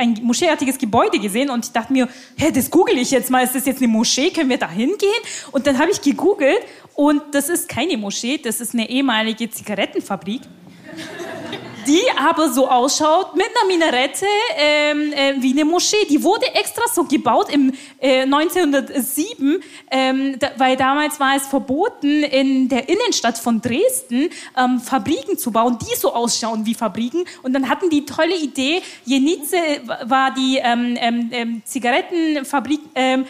[0.00, 3.54] ein moscheeartiges Gebäude gesehen und ich dachte mir, hä, das google ich jetzt mal, ist
[3.54, 5.22] das jetzt eine Moschee, können wir da hingehen?
[5.52, 6.60] Und dann habe ich gegoogelt
[6.94, 10.40] und das ist keine Moschee, das ist eine ehemalige Zigarettenfabrik
[11.86, 14.26] die aber so ausschaut mit einer Minarette
[14.56, 16.04] ähm, äh, wie eine Moschee.
[16.08, 22.22] Die wurde extra so gebaut im äh, 1907, ähm, da, weil damals war es verboten,
[22.22, 27.24] in der Innenstadt von Dresden ähm, Fabriken zu bauen, die so ausschauen wie Fabriken.
[27.42, 29.54] Und dann hatten die tolle Idee, Jenice
[30.04, 33.26] war die ähm, ähm, ähm, Zigarettenfabrik ähm,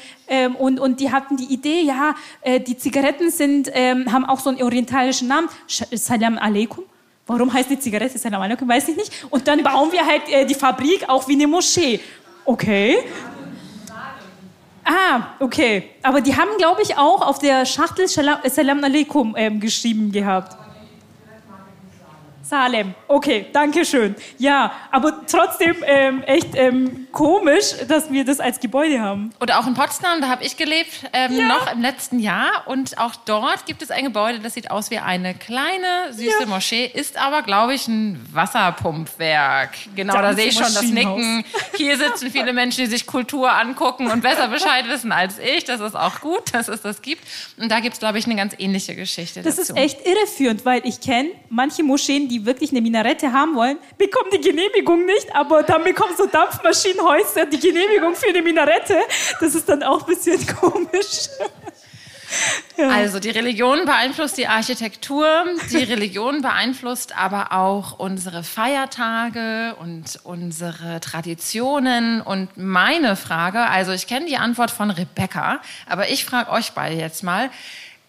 [0.59, 4.51] und, und die hatten die Idee, ja, äh, die Zigaretten sind, ähm, haben auch so
[4.51, 6.85] einen orientalischen Namen, Salam Aleikum.
[7.31, 8.69] Warum heißt die Zigarette Salam Alaikum?
[8.69, 9.13] Weiß ich nicht.
[9.31, 12.01] Und dann bauen wir halt äh, die Fabrik auch wie eine Moschee.
[12.45, 12.99] Okay.
[14.85, 15.91] Ah, okay.
[16.03, 20.57] Aber die haben, glaube ich, auch auf der Schachtel Salam Alaikum ähm, geschrieben gehabt.
[22.51, 22.95] Salem.
[23.07, 24.17] Okay, danke schön.
[24.39, 29.31] Ja, aber trotzdem ähm, echt ähm, komisch, dass wir das als Gebäude haben.
[29.41, 31.47] Oder auch in Potsdam, da habe ich gelebt, ähm, ja.
[31.47, 32.65] noch im letzten Jahr.
[32.67, 36.47] Und auch dort gibt es ein Gebäude, das sieht aus wie eine kleine, süße ja.
[36.47, 39.71] Moschee, ist aber, glaube ich, ein Wasserpumpwerk.
[39.95, 41.45] Genau, da sehe ich schon das Nicken.
[41.77, 45.63] Hier sitzen viele Menschen, die sich Kultur angucken und besser Bescheid wissen als ich.
[45.63, 47.23] Das ist auch gut, dass es das gibt.
[47.59, 49.75] Und da gibt es, glaube ich, eine ganz ähnliche Geschichte Das dazu.
[49.75, 54.31] ist echt irreführend, weil ich kenne manche Moscheen, die wirklich eine Minarette haben wollen, bekommen
[54.33, 58.99] die Genehmigung nicht, aber dann bekommen so Dampfmaschinenhäuser die Genehmigung für eine Minarette.
[59.41, 61.29] Das ist dann auch ein bisschen komisch.
[62.77, 62.89] Ja.
[62.89, 65.27] Also die Religion beeinflusst die Architektur,
[65.71, 72.21] die Religion beeinflusst aber auch unsere Feiertage und unsere Traditionen.
[72.21, 76.95] Und meine Frage, also ich kenne die Antwort von Rebecca, aber ich frage euch beide
[76.97, 77.51] jetzt mal,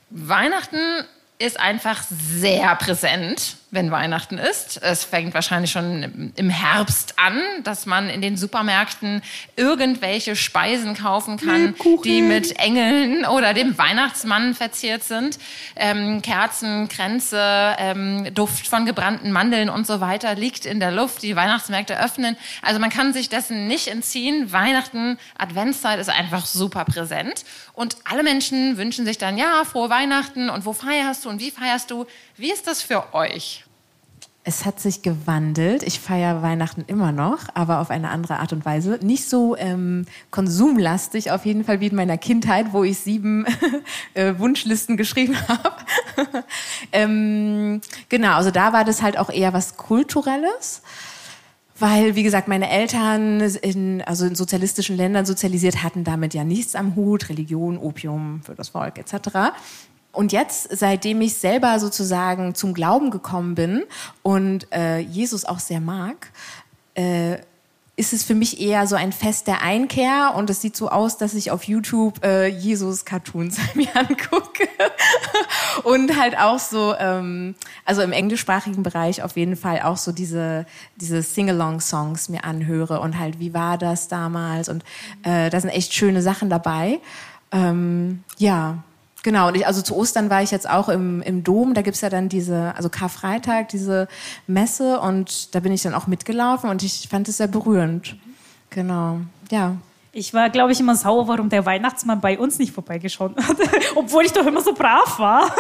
[0.10, 1.06] Weihnachten
[1.40, 4.82] ist einfach sehr präsent wenn Weihnachten ist.
[4.84, 9.22] Es fängt wahrscheinlich schon im Herbst an, dass man in den Supermärkten
[9.56, 15.40] irgendwelche Speisen kaufen kann, die mit Engeln oder dem Weihnachtsmann verziert sind.
[15.78, 21.24] Ähm, Kerzen, Kränze, ähm, Duft von gebrannten Mandeln und so weiter liegt in der Luft.
[21.24, 22.36] Die Weihnachtsmärkte öffnen.
[22.62, 24.52] Also man kann sich dessen nicht entziehen.
[24.52, 27.46] Weihnachten, Adventszeit ist einfach super präsent.
[27.74, 31.52] Und alle Menschen wünschen sich dann, ja, frohe Weihnachten und wo feierst du und wie
[31.52, 32.06] feierst du?
[32.38, 33.66] Wie ist das für euch?
[34.44, 35.84] Es hat sich gewandelt.
[35.84, 38.98] Ich feiere Weihnachten immer noch, aber auf eine andere Art und Weise.
[39.04, 43.46] Nicht so ähm, konsumlastig, auf jeden Fall wie in meiner Kindheit, wo ich sieben
[44.16, 45.76] äh, Wunschlisten geschrieben habe.
[46.92, 50.82] ähm, genau, also da war das halt auch eher was Kulturelles
[51.82, 56.76] weil, wie gesagt, meine Eltern in, also in sozialistischen Ländern sozialisiert hatten damit ja nichts
[56.76, 59.52] am Hut, Religion, Opium für das Volk etc.
[60.12, 63.84] Und jetzt, seitdem ich selber sozusagen zum Glauben gekommen bin
[64.24, 66.32] und äh, Jesus auch sehr mag,
[66.96, 67.38] äh,
[68.02, 71.18] ist es für mich eher so ein Fest der Einkehr und es sieht so aus,
[71.18, 74.68] dass ich auf YouTube äh, Jesus-Cartoons mir angucke.
[75.84, 77.54] Und halt auch so, ähm,
[77.86, 83.20] also im englischsprachigen Bereich auf jeden Fall auch so diese, diese Sing-Along-Songs mir anhöre und
[83.20, 84.68] halt, wie war das damals?
[84.68, 84.84] Und
[85.24, 87.00] äh, da sind echt schöne Sachen dabei.
[87.52, 88.84] Ähm, ja,
[89.24, 92.02] Genau, und ich, also zu Ostern war ich jetzt auch im, im Dom, da gibt's
[92.02, 94.08] ja dann diese, also Karfreitag, diese
[94.48, 98.16] Messe und da bin ich dann auch mitgelaufen und ich fand es sehr berührend.
[98.72, 99.20] Genau,
[99.52, 99.76] ja.
[100.14, 103.56] Ich war, glaube ich, immer sauer, warum der Weihnachtsmann bei uns nicht vorbeigeschaut hat,
[103.96, 105.56] obwohl ich doch immer so brav war.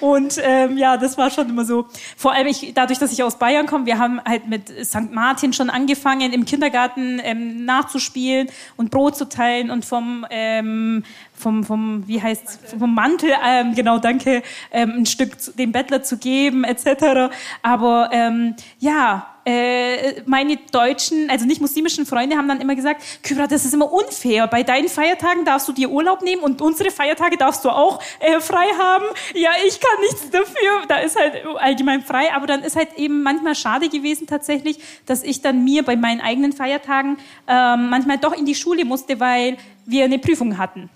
[0.00, 1.86] Und ähm, ja, das war schon immer so.
[2.14, 5.12] Vor allem ich, dadurch, dass ich aus Bayern komme, wir haben halt mit St.
[5.12, 11.02] Martin schon angefangen, im Kindergarten ähm, nachzuspielen und Brot zu teilen und vom ähm,
[11.36, 16.18] vom, vom wie heißt vom Mantel, ähm, genau, danke, ähm, ein Stück dem Bettler zu
[16.18, 17.32] geben, etc.
[17.62, 23.46] Aber ähm, ja, äh, meine deutschen, also nicht muslimischen Freunde haben dann immer gesagt, Kybra,
[23.46, 24.48] das ist immer unfair.
[24.48, 28.40] Bei deinen Feiertagen darfst du dir Urlaub nehmen und unsere Feiertage darfst du auch äh,
[28.40, 29.04] frei haben.
[29.34, 30.86] Ja, ich kann nichts dafür.
[30.88, 35.22] Da ist halt allgemein frei, aber dann ist halt eben manchmal schade gewesen tatsächlich, dass
[35.22, 37.16] ich dann mir bei meinen eigenen Feiertagen
[37.46, 40.90] ähm, manchmal doch in die Schule musste, weil wir eine Prüfung hatten.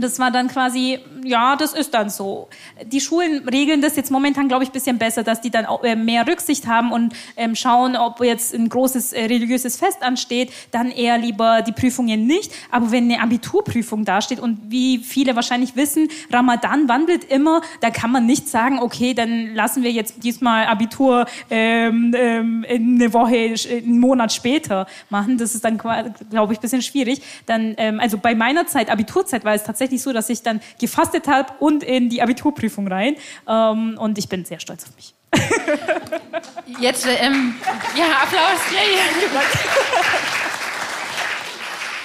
[0.00, 2.48] Das war dann quasi, ja, das ist dann so.
[2.86, 5.84] Die Schulen regeln das jetzt momentan, glaube ich, ein bisschen besser, dass die dann auch
[5.84, 10.52] äh, mehr Rücksicht haben und ähm, schauen, ob jetzt ein großes äh, religiöses Fest ansteht,
[10.70, 12.50] dann eher lieber die Prüfungen nicht.
[12.70, 18.10] Aber wenn eine Abiturprüfung dasteht und wie viele wahrscheinlich wissen, Ramadan wandelt immer, da kann
[18.10, 23.98] man nicht sagen, okay, dann lassen wir jetzt diesmal Abitur ähm, ähm, eine Woche, einen
[23.98, 25.36] Monat später machen.
[25.36, 27.20] Das ist dann, glaube ich, ein bisschen schwierig.
[27.44, 31.28] Dann, ähm, also bei meiner Zeit, Abiturzeit, war es tatsächlich so, dass ich dann gefastet
[31.28, 33.16] habe und in die Abiturprüfung rein.
[33.48, 35.14] Ähm, und ich bin sehr stolz auf mich.
[36.80, 37.54] Jetzt, ähm,
[37.96, 38.60] ja, Applaus.
[38.72, 38.80] Yeah,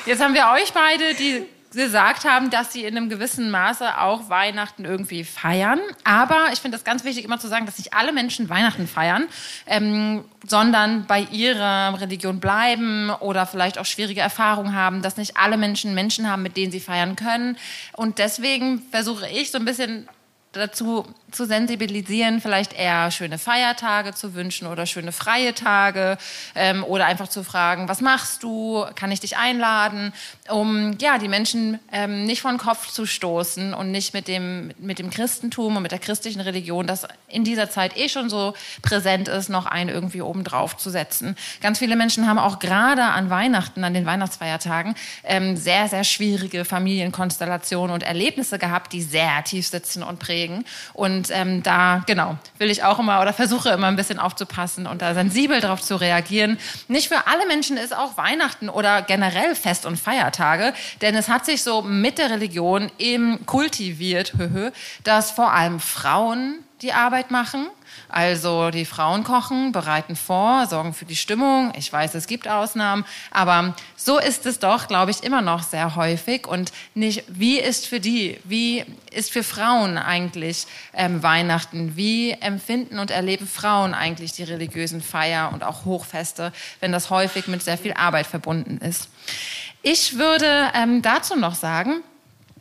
[0.05, 4.29] Jetzt haben wir euch beide, die gesagt haben, dass sie in einem gewissen Maße auch
[4.29, 5.79] Weihnachten irgendwie feiern.
[6.03, 9.27] Aber ich finde es ganz wichtig, immer zu sagen, dass nicht alle Menschen Weihnachten feiern,
[9.67, 15.57] ähm, sondern bei ihrer Religion bleiben oder vielleicht auch schwierige Erfahrungen haben, dass nicht alle
[15.57, 17.57] Menschen Menschen haben, mit denen sie feiern können.
[17.93, 20.07] Und deswegen versuche ich so ein bisschen
[20.51, 21.05] dazu
[21.35, 26.17] zu sensibilisieren, vielleicht eher schöne Feiertage zu wünschen oder schöne freie Tage
[26.55, 30.13] ähm, oder einfach zu fragen, was machst du, kann ich dich einladen,
[30.49, 34.99] um ja die Menschen ähm, nicht von Kopf zu stoßen und nicht mit dem mit
[34.99, 39.27] dem Christentum und mit der christlichen Religion, das in dieser Zeit eh schon so präsent
[39.27, 41.35] ist, noch einen irgendwie oben drauf zu setzen.
[41.61, 46.65] Ganz viele Menschen haben auch gerade an Weihnachten, an den Weihnachtsfeiertagen ähm, sehr sehr schwierige
[46.65, 50.63] Familienkonstellationen und Erlebnisse gehabt, die sehr tief sitzen und prägen.
[50.93, 54.85] Und und ähm, da, genau, will ich auch immer oder versuche immer ein bisschen aufzupassen
[54.85, 56.57] und da sensibel darauf zu reagieren.
[56.87, 61.45] Nicht für alle Menschen ist auch Weihnachten oder generell Fest- und Feiertage, denn es hat
[61.45, 64.33] sich so mit der Religion eben kultiviert,
[65.03, 67.67] dass vor allem Frauen die Arbeit machen
[68.09, 71.73] also die Frauen kochen, bereiten vor, sorgen für die Stimmung.
[71.77, 75.95] Ich weiß, es gibt Ausnahmen, aber so ist es doch, glaube ich, immer noch sehr
[75.95, 76.47] häufig.
[76.47, 81.95] Und nicht, wie ist für die, wie ist für Frauen eigentlich ähm, Weihnachten?
[81.95, 87.47] Wie empfinden und erleben Frauen eigentlich die religiösen Feier und auch Hochfeste, wenn das häufig
[87.47, 89.09] mit sehr viel Arbeit verbunden ist?
[89.81, 92.01] Ich würde ähm, dazu noch sagen,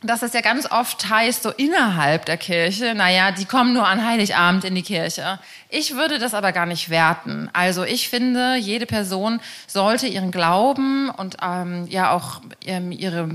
[0.07, 4.05] dass es ja ganz oft heißt, so innerhalb der Kirche, naja, die kommen nur an
[4.05, 5.39] Heiligabend in die Kirche.
[5.69, 7.49] Ich würde das aber gar nicht werten.
[7.53, 13.29] Also ich finde, jede Person sollte ihren Glauben und ähm, ja auch ähm, ihre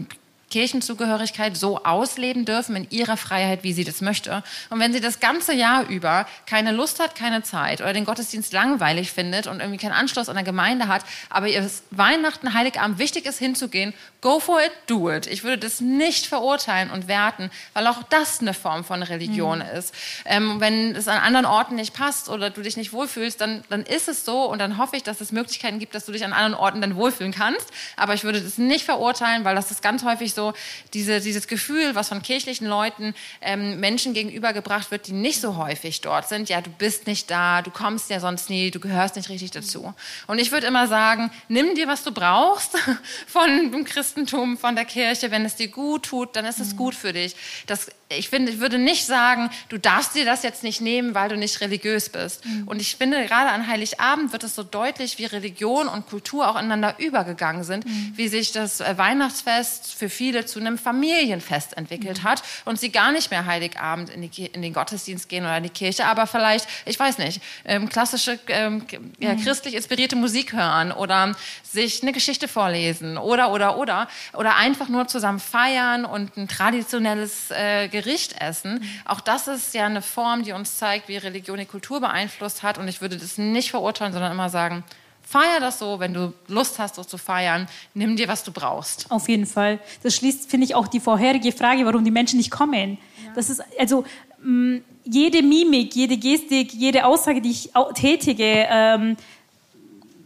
[0.50, 4.42] Kirchenzugehörigkeit so ausleben dürfen in ihrer Freiheit, wie sie das möchte.
[4.68, 8.52] Und wenn sie das ganze Jahr über keine Lust hat, keine Zeit oder den Gottesdienst
[8.52, 13.26] langweilig findet und irgendwie keinen Anschluss an der Gemeinde hat, aber ihr Weihnachten, Heiligabend wichtig
[13.26, 15.26] ist hinzugehen, go for it, do it.
[15.26, 19.78] Ich würde das nicht verurteilen und werten, weil auch das eine Form von Religion mhm.
[19.78, 19.94] ist.
[20.24, 23.82] Ähm, wenn es an anderen Orten nicht passt oder du dich nicht wohlfühlst, dann, dann
[23.82, 26.32] ist es so und dann hoffe ich, dass es Möglichkeiten gibt, dass du dich an
[26.32, 27.66] anderen Orten dann wohlfühlen kannst.
[27.96, 30.52] Aber ich würde das nicht verurteilen, weil das ist ganz häufig so,
[30.92, 36.00] diese, dieses Gefühl, was von kirchlichen Leuten ähm, Menschen gegenübergebracht wird, die nicht so häufig
[36.00, 36.48] dort sind.
[36.48, 39.94] Ja, du bist nicht da, du kommst ja sonst nie, du gehörst nicht richtig dazu.
[40.26, 42.76] Und ich würde immer sagen, nimm dir, was du brauchst
[43.26, 45.30] von dem Christentum, von der Kirche.
[45.30, 47.36] Wenn es dir gut tut, dann ist es gut für dich.
[47.66, 51.28] Das ich finde, ich würde nicht sagen, du darfst dir das jetzt nicht nehmen, weil
[51.28, 52.44] du nicht religiös bist.
[52.44, 52.66] Mhm.
[52.66, 56.56] Und ich finde, gerade an Heiligabend wird es so deutlich, wie Religion und Kultur auch
[56.56, 58.12] ineinander übergegangen sind, mhm.
[58.16, 62.28] wie sich das äh, Weihnachtsfest für viele zu einem Familienfest entwickelt mhm.
[62.28, 65.62] hat und sie gar nicht mehr Heiligabend in, die, in, den Gottesdienst gehen oder in
[65.62, 68.84] die Kirche, aber vielleicht, ich weiß nicht, ähm, klassische, ähm,
[69.20, 69.44] ja, mhm.
[69.44, 73.99] christlich inspirierte Musik hören oder sich eine Geschichte vorlesen oder, oder, oder,
[74.32, 78.82] oder einfach nur zusammen feiern und ein traditionelles äh, Gericht essen.
[79.04, 82.78] Auch das ist ja eine Form, die uns zeigt, wie Religion die Kultur beeinflusst hat.
[82.78, 84.84] Und ich würde das nicht verurteilen, sondern immer sagen,
[85.22, 87.68] feier das so, wenn du Lust hast, so zu feiern.
[87.94, 89.10] Nimm dir, was du brauchst.
[89.10, 89.78] Auf jeden Fall.
[90.02, 92.98] Das schließt, finde ich, auch die vorherige Frage, warum die Menschen nicht kommen.
[93.24, 93.32] Ja.
[93.34, 94.04] Das ist, also,
[94.42, 99.16] mh, mm, jede Mimik, jede Gestik, jede Aussage, die ich tätige, ähm,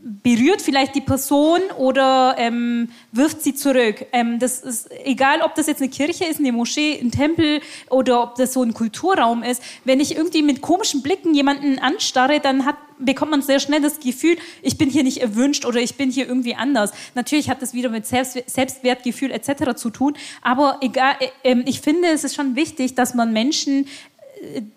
[0.04, 4.04] berührt vielleicht die Person oder ähm, wirft sie zurück.
[4.12, 8.22] Ähm, das ist egal, ob das jetzt eine Kirche ist, eine Moschee, ein Tempel oder
[8.22, 9.62] ob das so ein Kulturraum ist.
[9.84, 13.98] Wenn ich irgendwie mit komischen Blicken jemanden anstarre, dann hat, bekommt man sehr schnell das
[13.98, 16.92] Gefühl, ich bin hier nicht erwünscht oder ich bin hier irgendwie anders.
[17.14, 19.74] Natürlich hat das wieder mit Selbst Selbstwertgefühl etc.
[19.74, 23.86] zu tun, aber egal, äh, ähm, ich finde, es ist schon wichtig, dass man Menschen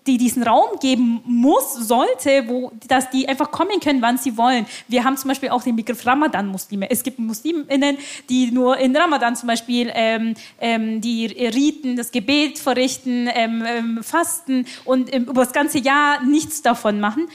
[0.06, 4.66] die diesen Raum geben muss, sollte, wo, dass die einfach kommen können, wann sie wollen.
[4.88, 6.90] Wir haben zum Beispiel auch den Begriff Ramadan-Muslime.
[6.90, 7.98] Es gibt Musliminnen,
[8.28, 14.02] die nur in Ramadan zum Beispiel ähm, ähm, die Riten, das Gebet verrichten, ähm, ähm
[14.02, 17.28] fasten und ähm, über das ganze Jahr nichts davon machen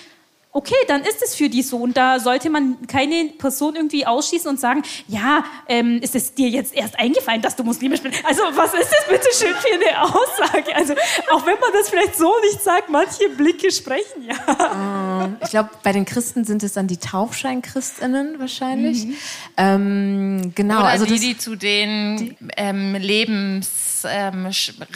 [0.54, 1.78] okay, dann ist es für die so.
[1.78, 6.48] Und da sollte man keine Person irgendwie ausschließen und sagen, ja, ähm, ist es dir
[6.48, 8.24] jetzt erst eingefallen, dass du muslimisch bist?
[8.24, 10.76] Also was ist das bitte schön für eine Aussage?
[10.76, 10.94] Also
[11.32, 15.30] auch wenn man das vielleicht so nicht sagt, manche Blicke sprechen ja.
[15.44, 19.06] Ich glaube, bei den Christen sind es dann die Taufscheinchristinnen wahrscheinlich.
[19.06, 19.16] Mhm.
[19.58, 20.80] Ähm, genau.
[20.80, 23.70] Oder also die, die zu den die, ähm, Lebens
[24.06, 24.48] ähm,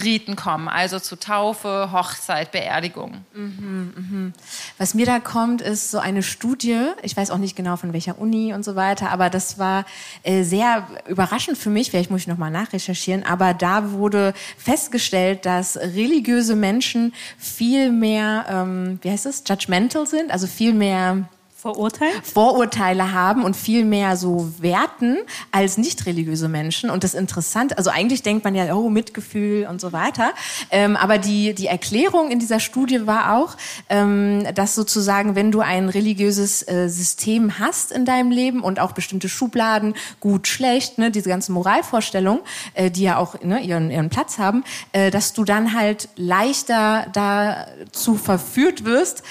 [0.03, 3.25] Riten kommen, also zu Taufe, Hochzeit, Beerdigung.
[3.33, 4.31] Mhm, mh.
[4.77, 8.19] Was mir da kommt, ist so eine Studie, ich weiß auch nicht genau von welcher
[8.19, 9.85] Uni und so weiter, aber das war
[10.23, 15.77] äh, sehr überraschend für mich, vielleicht muss ich nochmal nachrecherchieren, aber da wurde festgestellt, dass
[15.77, 21.27] religiöse Menschen viel mehr, ähm, wie heißt es, judgmental sind, also viel mehr
[21.59, 22.11] Vorurteile?
[22.21, 25.17] Vorurteile haben und viel mehr so werten
[25.51, 26.91] als nicht religiöse Menschen.
[26.91, 30.33] Und das Interessante, also eigentlich denkt man ja, oh, Mitgefühl und so weiter.
[30.69, 33.57] Ähm, aber die, die Erklärung in dieser Studie war auch,
[33.89, 38.91] ähm, dass sozusagen, wenn du ein religiöses äh, System hast in deinem Leben und auch
[38.91, 42.43] bestimmte Schubladen, gut, schlecht, ne, diese ganzen Moralvorstellungen,
[42.75, 47.07] äh, die ja auch ne, ihren, ihren Platz haben, äh, dass du dann halt leichter
[47.13, 49.23] dazu verführt wirst,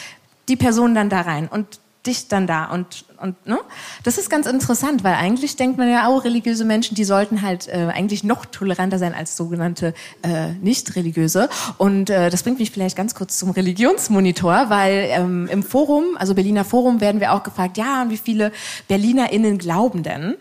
[0.48, 1.46] die Person dann da rein.
[1.46, 3.59] Und dich dann da und und ne?
[4.02, 7.66] das ist ganz interessant, weil eigentlich denkt man ja auch religiöse Menschen, die sollten halt
[7.68, 11.48] äh, eigentlich noch toleranter sein als sogenannte äh, nicht religiöse
[11.78, 16.34] und äh, das bringt mich vielleicht ganz kurz zum Religionsmonitor, weil ähm, im Forum, also
[16.34, 18.52] Berliner Forum, werden wir auch gefragt, ja, wie viele
[18.88, 20.36] BerlinerInnen glauben denn?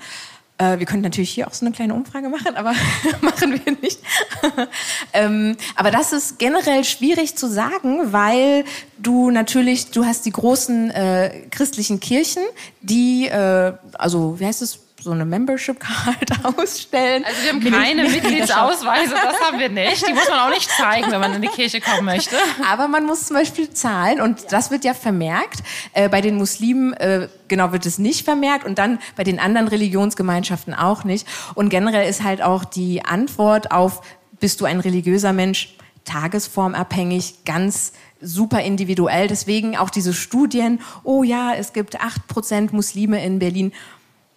[0.58, 2.74] Äh, wir könnten natürlich hier auch so eine kleine Umfrage machen, aber
[3.22, 4.00] machen wir nicht.
[5.14, 8.64] ähm, aber das ist generell schwierig zu sagen, weil
[8.98, 12.44] du natürlich, du hast die großen äh, christlichen Kirchen,
[12.82, 17.24] die, äh, also wie heißt es, so eine Membership Card ausstellen.
[17.24, 20.06] Also wir haben keine Mitgliedsausweise, das haben wir nicht.
[20.06, 22.36] Die muss man auch nicht zeigen, wenn man in die Kirche kommen möchte.
[22.68, 25.60] Aber man muss zum Beispiel zahlen und das wird ja vermerkt.
[25.94, 29.68] Äh, bei den Muslimen äh, genau wird es nicht vermerkt und dann bei den anderen
[29.68, 31.28] Religionsgemeinschaften auch nicht.
[31.54, 34.02] Und generell ist halt auch die Antwort auf,
[34.40, 39.28] bist du ein religiöser Mensch, tagesformabhängig, ganz super individuell.
[39.28, 43.72] Deswegen auch diese Studien, oh ja, es gibt acht Prozent Muslime in Berlin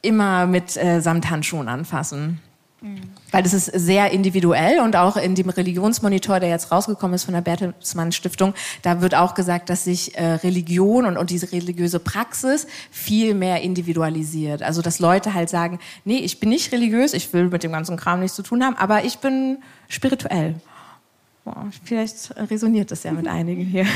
[0.02, 2.40] immer mit äh, Samthandschuhen anfassen.
[3.32, 7.34] Weil das ist sehr individuell und auch in dem Religionsmonitor, der jetzt rausgekommen ist von
[7.34, 11.98] der Bertelsmann Stiftung, da wird auch gesagt, dass sich äh, Religion und, und diese religiöse
[11.98, 14.62] Praxis viel mehr individualisiert.
[14.62, 17.96] Also dass Leute halt sagen, nee, ich bin nicht religiös, ich will mit dem ganzen
[17.96, 20.54] Kram nichts zu tun haben, aber ich bin spirituell.
[21.44, 23.86] Boah, vielleicht resoniert das ja mit einigen hier.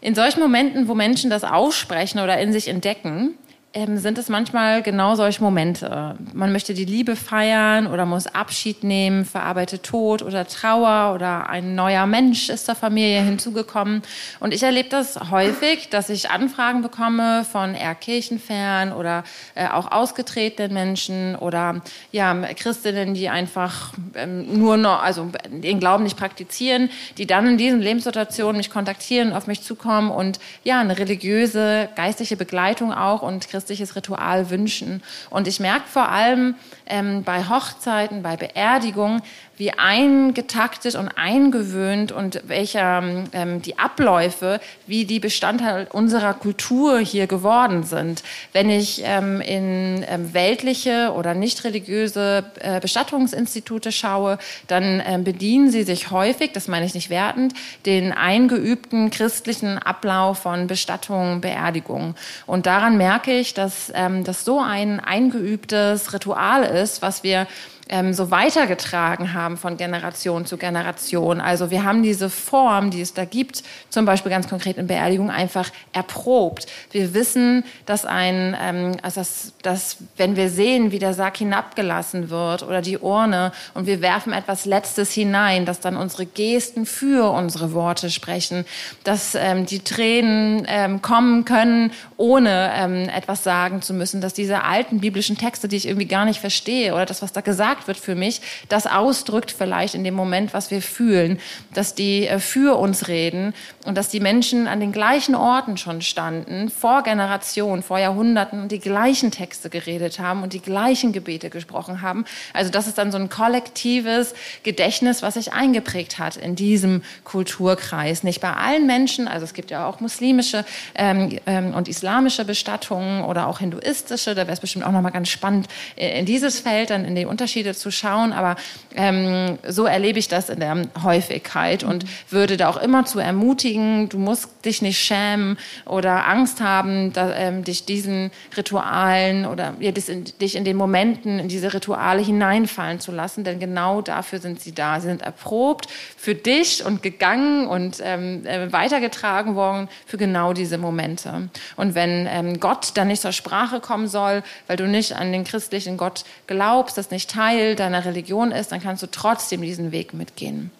[0.00, 3.34] In solchen Momenten, wo Menschen das aussprechen oder in sich entdecken,
[3.72, 6.16] ähm, sind es manchmal genau solche Momente.
[6.32, 11.76] Man möchte die Liebe feiern oder muss Abschied nehmen, verarbeitet Tod oder Trauer oder ein
[11.76, 14.02] neuer Mensch ist zur Familie hinzugekommen.
[14.40, 19.22] Und ich erlebe das häufig, dass ich Anfragen bekomme von eher kirchenfern oder
[19.54, 26.02] äh, auch ausgetretenen Menschen oder ja, Christinnen, die einfach ähm, nur noch, also den Glauben
[26.02, 30.98] nicht praktizieren, die dann in diesen Lebenssituationen mich kontaktieren, auf mich zukommen und ja, eine
[30.98, 35.02] religiöse, geistliche Begleitung auch und christliches Ritual wünschen.
[35.28, 36.54] Und ich merke vor allem
[36.86, 39.20] ähm, bei Hochzeiten, bei Beerdigungen,
[39.60, 43.02] wie eingetaktet und eingewöhnt und welcher
[43.32, 48.22] ähm, die Abläufe, wie die Bestandteil unserer Kultur hier geworden sind.
[48.54, 55.70] Wenn ich ähm, in ähm, weltliche oder nicht religiöse äh, Bestattungsinstitute schaue, dann ähm, bedienen
[55.70, 57.52] sie sich häufig, das meine ich nicht wertend,
[57.84, 62.14] den eingeübten christlichen Ablauf von Bestattungen, Beerdigungen.
[62.46, 67.46] Und daran merke ich, dass ähm, das so ein eingeübtes Ritual ist, was wir
[67.90, 71.40] ähm, so weitergetragen haben von Generation zu Generation.
[71.40, 75.30] Also wir haben diese Form, die es da gibt, zum Beispiel ganz konkret in Beerdigung,
[75.30, 76.66] einfach erprobt.
[76.92, 82.30] Wir wissen, dass ein, ähm, also dass, dass wenn wir sehen, wie der Sarg hinabgelassen
[82.30, 87.30] wird oder die Urne und wir werfen etwas Letztes hinein, dass dann unsere Gesten für
[87.30, 88.64] unsere Worte sprechen,
[89.02, 94.62] dass ähm, die Tränen ähm, kommen können, ohne ähm, etwas sagen zu müssen, dass diese
[94.62, 97.88] alten biblischen Texte, die ich irgendwie gar nicht verstehe oder das, was da gesagt gesagt
[97.88, 101.38] wird für mich, das ausdrückt vielleicht in dem Moment, was wir fühlen,
[101.74, 103.54] dass die äh, für uns reden
[103.86, 108.72] und dass die Menschen an den gleichen Orten schon standen, vor Generationen, vor Jahrhunderten und
[108.72, 112.24] die gleichen Texte geredet haben und die gleichen Gebete gesprochen haben.
[112.52, 118.22] Also das ist dann so ein kollektives Gedächtnis, was sich eingeprägt hat in diesem Kulturkreis.
[118.22, 120.64] Nicht bei allen Menschen, also es gibt ja auch muslimische
[120.94, 125.28] ähm, ähm, und islamische Bestattungen oder auch hinduistische, da wäre es bestimmt auch nochmal ganz
[125.28, 128.56] spannend, äh, in dieses Feld dann in die Unterschiede Unterschiede zu schauen, aber
[128.94, 134.08] ähm, so erlebe ich das in der Häufigkeit und würde da auch immer zu ermutigen,
[134.08, 135.56] du musst dich nicht schämen
[135.86, 141.48] oder Angst haben, da, ähm, dich diesen Ritualen oder ja, dich in den Momenten in
[141.48, 145.00] diese Rituale hineinfallen zu lassen, denn genau dafür sind sie da.
[145.00, 150.78] Sie sind erprobt für dich und gegangen und ähm, äh, weitergetragen worden für genau diese
[150.78, 151.48] Momente.
[151.76, 155.44] Und wenn ähm, Gott dann nicht zur Sprache kommen soll, weil du nicht an den
[155.44, 160.14] christlichen Gott glaubst, das nicht Teil deiner Religion ist, dann kannst du trotzdem diesen Weg
[160.14, 160.70] mitgehen.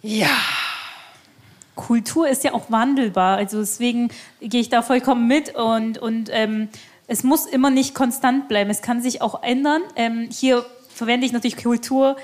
[0.00, 0.30] Ja.
[1.74, 3.36] Kultur ist ja auch wandelbar.
[3.36, 4.10] Also deswegen
[4.40, 6.68] gehe ich da vollkommen mit und, und ähm,
[7.08, 8.70] es muss immer nicht konstant bleiben.
[8.70, 9.82] Es kann sich auch ändern.
[9.96, 12.16] Ähm, hier verwende ich natürlich Kultur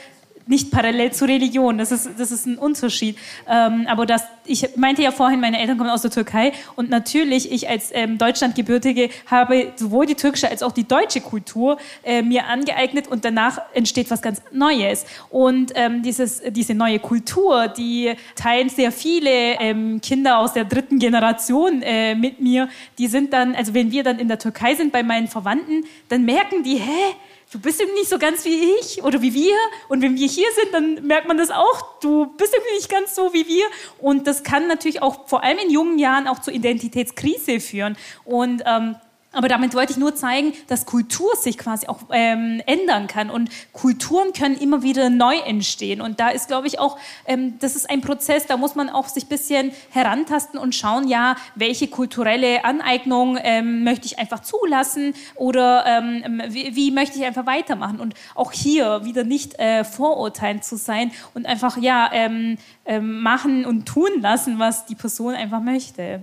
[0.46, 1.78] nicht parallel zur Religion.
[1.78, 3.16] Das ist, das ist ein Unterschied.
[3.48, 7.50] Ähm, aber das, ich meinte ja vorhin, meine Eltern kommen aus der Türkei und natürlich,
[7.50, 12.46] ich als ähm, Deutschlandgebürtige habe sowohl die türkische als auch die deutsche Kultur äh, mir
[12.46, 15.06] angeeignet und danach entsteht was ganz Neues.
[15.30, 19.30] Und ähm, dieses, diese neue Kultur, die teilen sehr viele
[19.60, 22.68] ähm, Kinder aus der dritten Generation äh, mit mir.
[22.98, 26.24] Die sind dann, also wenn wir dann in der Türkei sind bei meinen Verwandten, dann
[26.24, 27.14] merken die, hä?
[27.54, 29.54] Du bist eben nicht so ganz wie ich oder wie wir.
[29.88, 32.00] Und wenn wir hier sind, dann merkt man das auch.
[32.00, 33.64] Du bist eben nicht ganz so wie wir.
[33.98, 37.96] Und das kann natürlich auch vor allem in jungen Jahren auch zur Identitätskrise führen.
[38.24, 38.96] Und ähm,
[39.34, 43.50] aber damit wollte ich nur zeigen, dass Kultur sich quasi auch ähm, ändern kann und
[43.72, 46.00] Kulturen können immer wieder neu entstehen.
[46.00, 49.08] Und da ist, glaube ich, auch, ähm, das ist ein Prozess, da muss man auch
[49.08, 55.14] sich ein bisschen herantasten und schauen, ja, welche kulturelle Aneignung ähm, möchte ich einfach zulassen
[55.34, 58.00] oder ähm, wie, wie, möchte ich einfach weitermachen.
[58.00, 62.56] Und auch hier wieder nicht äh, vorurteilend zu sein und einfach, ja, ähm,
[62.86, 66.22] ähm, machen und tun lassen, was die Person einfach möchte.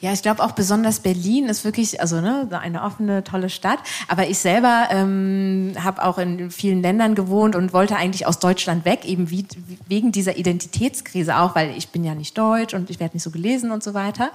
[0.00, 3.80] Ja, ich glaube auch besonders Berlin ist wirklich, also ne, eine offene, tolle Stadt.
[4.08, 8.86] Aber ich selber ähm, habe auch in vielen Ländern gewohnt und wollte eigentlich aus Deutschland
[8.86, 9.44] weg, eben wie,
[9.88, 13.30] wegen dieser Identitätskrise auch, weil ich bin ja nicht deutsch und ich werde nicht so
[13.30, 14.30] gelesen und so weiter.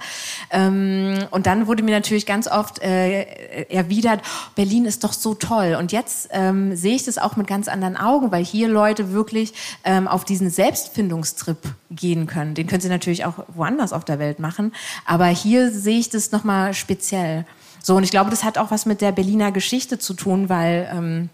[0.52, 4.20] Ähm, und dann wurde mir natürlich ganz oft äh, erwidert,
[4.54, 5.76] Berlin ist doch so toll.
[5.80, 9.52] Und jetzt ähm, sehe ich das auch mit ganz anderen Augen, weil hier Leute wirklich
[9.82, 11.58] ähm, auf diesen Selbstfindungstrip
[11.90, 12.54] gehen können.
[12.54, 14.72] Den können sie natürlich auch woanders auf der Welt machen.
[15.06, 17.46] Aber hier hier sehe ich das nochmal speziell.
[17.82, 20.88] So, und ich glaube, das hat auch was mit der Berliner Geschichte zu tun, weil
[20.92, 21.30] ähm,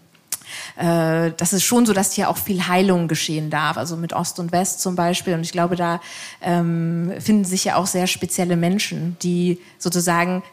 [0.77, 4.39] äh, das ist schon so, dass hier auch viel Heilung geschehen darf, also mit Ost
[4.39, 5.33] und West zum Beispiel.
[5.33, 5.99] Und ich glaube, da
[6.41, 10.43] ähm, finden sich ja auch sehr spezielle Menschen, die sozusagen,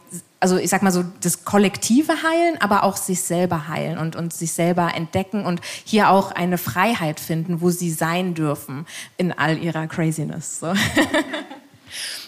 [0.40, 4.32] also ich sag mal so, das Kollektive heilen, aber auch sich selber heilen und, und
[4.32, 9.58] sich selber entdecken und hier auch eine Freiheit finden, wo sie sein dürfen in all
[9.58, 10.60] ihrer Craziness.
[10.60, 10.72] So.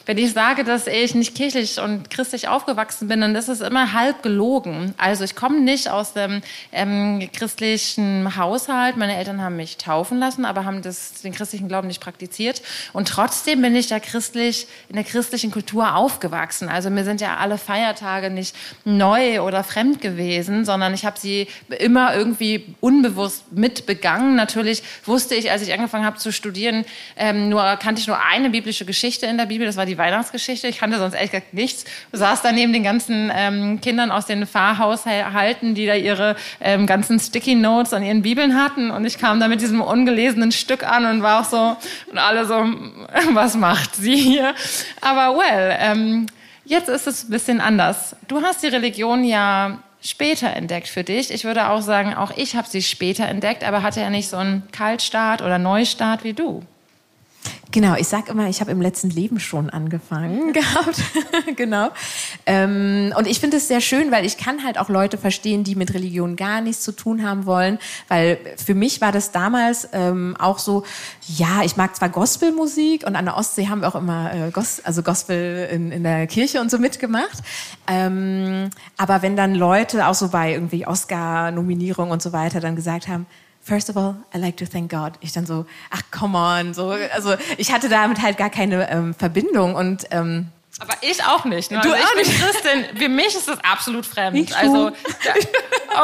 [0.07, 3.93] Wenn ich sage, dass ich nicht kirchlich und christlich aufgewachsen bin, dann ist es immer
[3.93, 4.95] halb gelogen.
[4.99, 6.43] Also ich komme nicht aus dem
[6.73, 8.97] ähm, christlichen Haushalt.
[8.97, 12.63] Meine Eltern haben mich taufen lassen, aber haben das, den christlichen Glauben nicht praktiziert.
[12.93, 16.69] Und trotzdem bin ich ja christlich, in der christlichen Kultur aufgewachsen.
[16.69, 21.47] Also mir sind ja alle Feiertage nicht neu oder fremd gewesen, sondern ich habe sie
[21.79, 24.35] immer irgendwie unbewusst mitbegangen.
[24.35, 26.85] Natürlich wusste ich, als ich angefangen habe zu studieren,
[27.17, 29.67] ähm, nur kannte ich nur eine biblische Geschichte in der Bibel.
[29.67, 30.69] Das war die die Weihnachtsgeschichte.
[30.69, 31.85] Ich kannte sonst ehrlich gesagt nichts.
[32.11, 36.87] Du saß da neben den ganzen ähm, Kindern aus den Pfarrhaushalten, die da ihre ähm,
[36.87, 38.91] ganzen Sticky Notes an ihren Bibeln hatten.
[38.91, 41.77] Und ich kam da mit diesem ungelesenen Stück an und war auch so,
[42.11, 42.55] und alle so,
[43.33, 44.55] was macht sie hier?
[45.01, 46.27] Aber well, ähm,
[46.65, 48.17] jetzt ist es ein bisschen anders.
[48.29, 51.31] Du hast die Religion ja später entdeckt für dich.
[51.31, 54.37] Ich würde auch sagen, auch ich habe sie später entdeckt, aber hatte ja nicht so
[54.39, 56.63] einen Kaltstart oder Neustart wie du.
[57.73, 61.03] Genau, ich sag immer, ich habe im letzten Leben schon angefangen gehabt.
[61.57, 61.89] genau.
[62.45, 65.75] Ähm, und ich finde es sehr schön, weil ich kann halt auch Leute verstehen, die
[65.75, 67.79] mit Religion gar nichts zu tun haben wollen.
[68.09, 70.85] Weil für mich war das damals ähm, auch so,
[71.27, 74.81] ja, ich mag zwar Gospelmusik und an der Ostsee haben wir auch immer äh, Gos
[74.85, 77.39] also Gospel in, in der Kirche und so mitgemacht.
[77.89, 78.69] Ähm,
[78.99, 83.27] aber wenn dann Leute auch so bei irgendwie Oscar-Nominierungen und so weiter dann gesagt haben,
[83.65, 85.13] First of all, I like to thank God.
[85.21, 86.75] Ich dann so, ach, come on.
[86.75, 90.49] So, also ich hatte damit halt gar keine ähm, Verbindung und ähm,
[90.83, 91.71] aber ich auch nicht.
[91.71, 91.81] Ne?
[91.81, 92.31] Du also auch nicht.
[92.41, 92.97] Christin.
[92.97, 94.37] Für mich ist das absolut fremd.
[94.37, 95.33] Ich also, ja.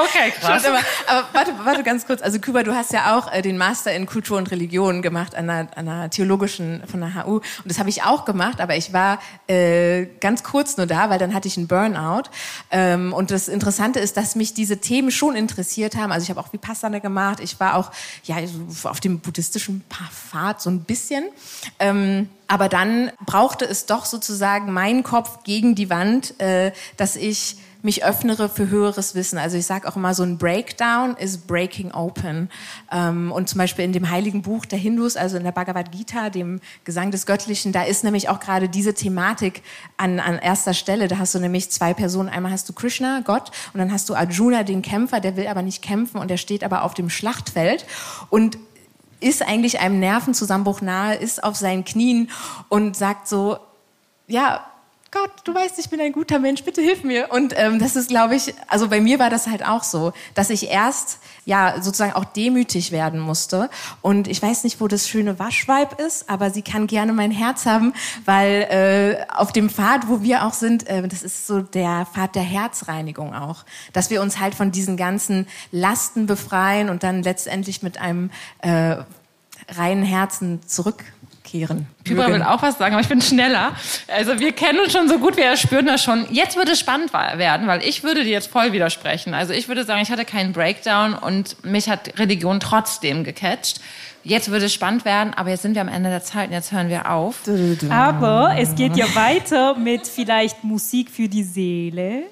[0.05, 0.65] okay, krass.
[0.65, 2.23] aber, aber warte, warte ganz kurz.
[2.23, 5.51] Also Kuba, du hast ja auch äh, den Master in Kultur und Religion gemacht an
[5.51, 7.37] einer, an einer theologischen von der HU.
[7.39, 11.19] Und das habe ich auch gemacht, aber ich war äh, ganz kurz nur da, weil
[11.19, 12.31] dann hatte ich einen Burnout.
[12.71, 16.13] Ähm, und das Interessante ist, dass mich diese Themen schon interessiert haben.
[16.13, 17.41] Also ich habe auch Vipassana gemacht.
[17.41, 17.91] Ich war auch
[18.23, 18.37] ja
[18.85, 21.25] auf dem buddhistischen Pfad so ein bisschen.
[21.81, 27.59] Ähm, aber dann brauchte es doch sozusagen meinen Kopf gegen die Wand, äh, dass ich
[27.83, 29.39] mich öffnere für höheres Wissen.
[29.39, 32.51] Also ich sage auch immer, so ein Breakdown ist Breaking Open.
[32.91, 36.31] Ähm, und zum Beispiel in dem heiligen Buch der Hindus, also in der Bhagavad Gita,
[36.31, 39.63] dem Gesang des Göttlichen, da ist nämlich auch gerade diese Thematik
[39.97, 41.07] an, an erster Stelle.
[41.07, 42.29] Da hast du nämlich zwei Personen.
[42.29, 45.63] Einmal hast du Krishna, Gott, und dann hast du Arjuna, den Kämpfer, der will aber
[45.63, 47.87] nicht kämpfen und der steht aber auf dem Schlachtfeld.
[48.29, 48.59] Und
[49.21, 52.31] ist eigentlich einem Nervenzusammenbruch nahe, ist auf seinen Knien
[52.69, 53.59] und sagt so,
[54.27, 54.65] ja,
[55.11, 57.31] Gott, du weißt, ich bin ein guter Mensch, bitte hilf mir.
[57.31, 60.51] Und ähm, das ist, glaube ich, also bei mir war das halt auch so, dass
[60.51, 63.71] ich erst ja sozusagen auch demütig werden musste.
[64.03, 67.65] Und ich weiß nicht, wo das schöne Waschweib ist, aber sie kann gerne mein Herz
[67.65, 67.95] haben,
[68.27, 72.35] weil äh, auf dem Pfad, wo wir auch sind, äh, das ist so der Pfad
[72.35, 73.65] der Herzreinigung auch,
[73.95, 78.97] dass wir uns halt von diesen ganzen Lasten befreien und dann letztendlich mit einem äh,
[79.75, 81.03] reinen Herzen zurück
[81.51, 81.87] kehren.
[82.05, 83.73] Kübra will auch was sagen, aber ich bin schneller.
[84.09, 86.27] Also wir kennen uns schon so gut, wir spüren das schon.
[86.31, 89.35] Jetzt würde es spannend werden, weil ich würde dir jetzt voll widersprechen.
[89.35, 93.81] Also ich würde sagen, ich hatte keinen Breakdown und mich hat Religion trotzdem gecatcht.
[94.25, 96.73] Jetzt würde es spannend werden, aber jetzt sind wir am Ende der Zeit und jetzt
[96.73, 97.37] hören wir auf.
[97.89, 102.25] Aber es geht ja weiter mit vielleicht Musik für die Seele.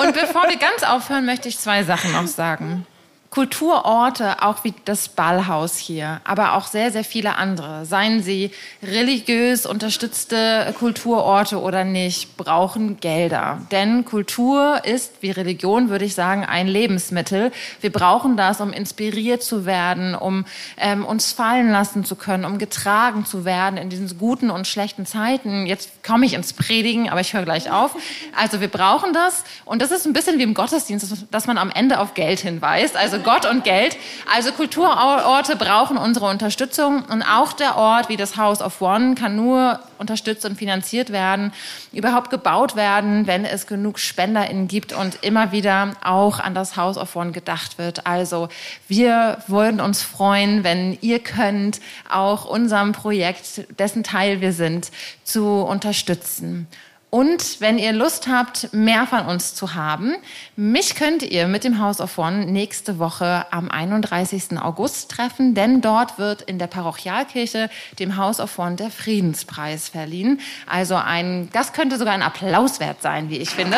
[0.00, 2.86] Und bevor wir ganz aufhören, möchte ich zwei Sachen noch sagen.
[3.32, 8.50] Kulturorte, auch wie das Ballhaus hier, aber auch sehr, sehr viele andere, seien sie
[8.82, 13.62] religiös unterstützte Kulturorte oder nicht, brauchen Gelder.
[13.70, 17.52] Denn Kultur ist, wie Religion würde ich sagen, ein Lebensmittel.
[17.80, 20.44] Wir brauchen das, um inspiriert zu werden, um
[20.76, 25.06] ähm, uns fallen lassen zu können, um getragen zu werden in diesen guten und schlechten
[25.06, 25.64] Zeiten.
[25.64, 27.96] Jetzt komme ich ins Predigen, aber ich höre gleich auf.
[28.36, 31.70] Also wir brauchen das und das ist ein bisschen wie im Gottesdienst, dass man am
[31.70, 32.94] Ende auf Geld hinweist.
[32.94, 33.96] Also Gott und Geld.
[34.32, 39.36] Also Kulturorte brauchen unsere Unterstützung und auch der Ort wie das House of One kann
[39.36, 41.52] nur unterstützt und finanziert werden,
[41.92, 46.98] überhaupt gebaut werden, wenn es genug SpenderInnen gibt und immer wieder auch an das House
[46.98, 48.06] of One gedacht wird.
[48.06, 48.48] Also
[48.88, 51.80] wir würden uns freuen, wenn ihr könnt,
[52.10, 54.90] auch unserem Projekt, dessen Teil wir sind,
[55.24, 56.66] zu unterstützen.
[57.14, 60.14] Und wenn ihr Lust habt, mehr von uns zu haben,
[60.56, 64.58] mich könnt ihr mit dem House of One nächste Woche am 31.
[64.58, 67.68] August treffen, denn dort wird in der Parochialkirche
[67.98, 70.40] dem House of One der Friedenspreis verliehen.
[70.66, 73.76] Also ein, das könnte sogar ein Applaus wert sein, wie ich finde.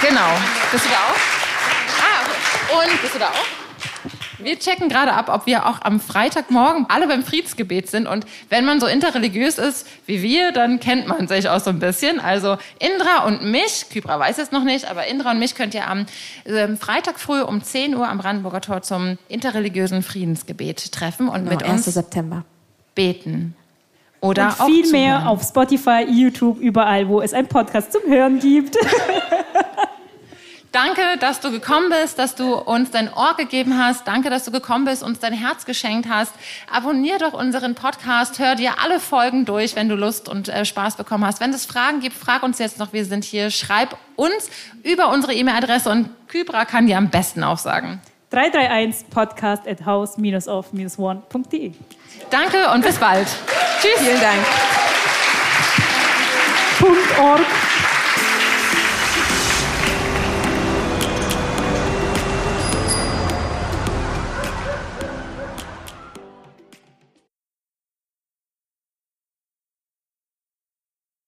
[0.00, 0.30] Genau.
[0.70, 1.18] Bist du da auch?
[2.04, 3.65] Ah, und bist du da auch?
[4.46, 8.06] Wir checken gerade ab, ob wir auch am Freitagmorgen alle beim Friedensgebet sind.
[8.06, 11.80] Und wenn man so interreligiös ist wie wir, dann kennt man sich auch so ein
[11.80, 12.20] bisschen.
[12.20, 15.88] Also Indra und mich, Kybra weiß es noch nicht, aber Indra und mich könnt ihr
[15.88, 16.06] am
[16.44, 21.50] äh, Freitag früh um 10 Uhr am Brandenburger Tor zum interreligiösen Friedensgebet treffen und genau,
[21.50, 22.44] mit uns September.
[22.94, 23.56] beten.
[24.20, 28.76] Oder und viel mehr auf Spotify, YouTube, überall, wo es einen Podcast zum Hören gibt.
[30.72, 34.06] Danke, dass du gekommen bist, dass du uns dein Ohr gegeben hast.
[34.06, 36.32] Danke, dass du gekommen bist, uns dein Herz geschenkt hast.
[36.70, 40.96] Abonnier doch unseren Podcast, hör dir alle Folgen durch, wenn du Lust und äh, Spaß
[40.96, 41.40] bekommen hast.
[41.40, 43.50] Wenn es Fragen gibt, frag uns jetzt noch, wir sind hier.
[43.50, 44.50] Schreib uns
[44.82, 48.00] über unsere E-Mail-Adresse und Kybra kann dir am besten aufsagen.
[48.30, 51.72] 331 podcast at house-of-one.de
[52.30, 53.28] Danke und bis bald.
[53.80, 53.98] Tschüss.
[53.98, 54.44] Vielen Dank.
[56.78, 57.40] Punkt .org.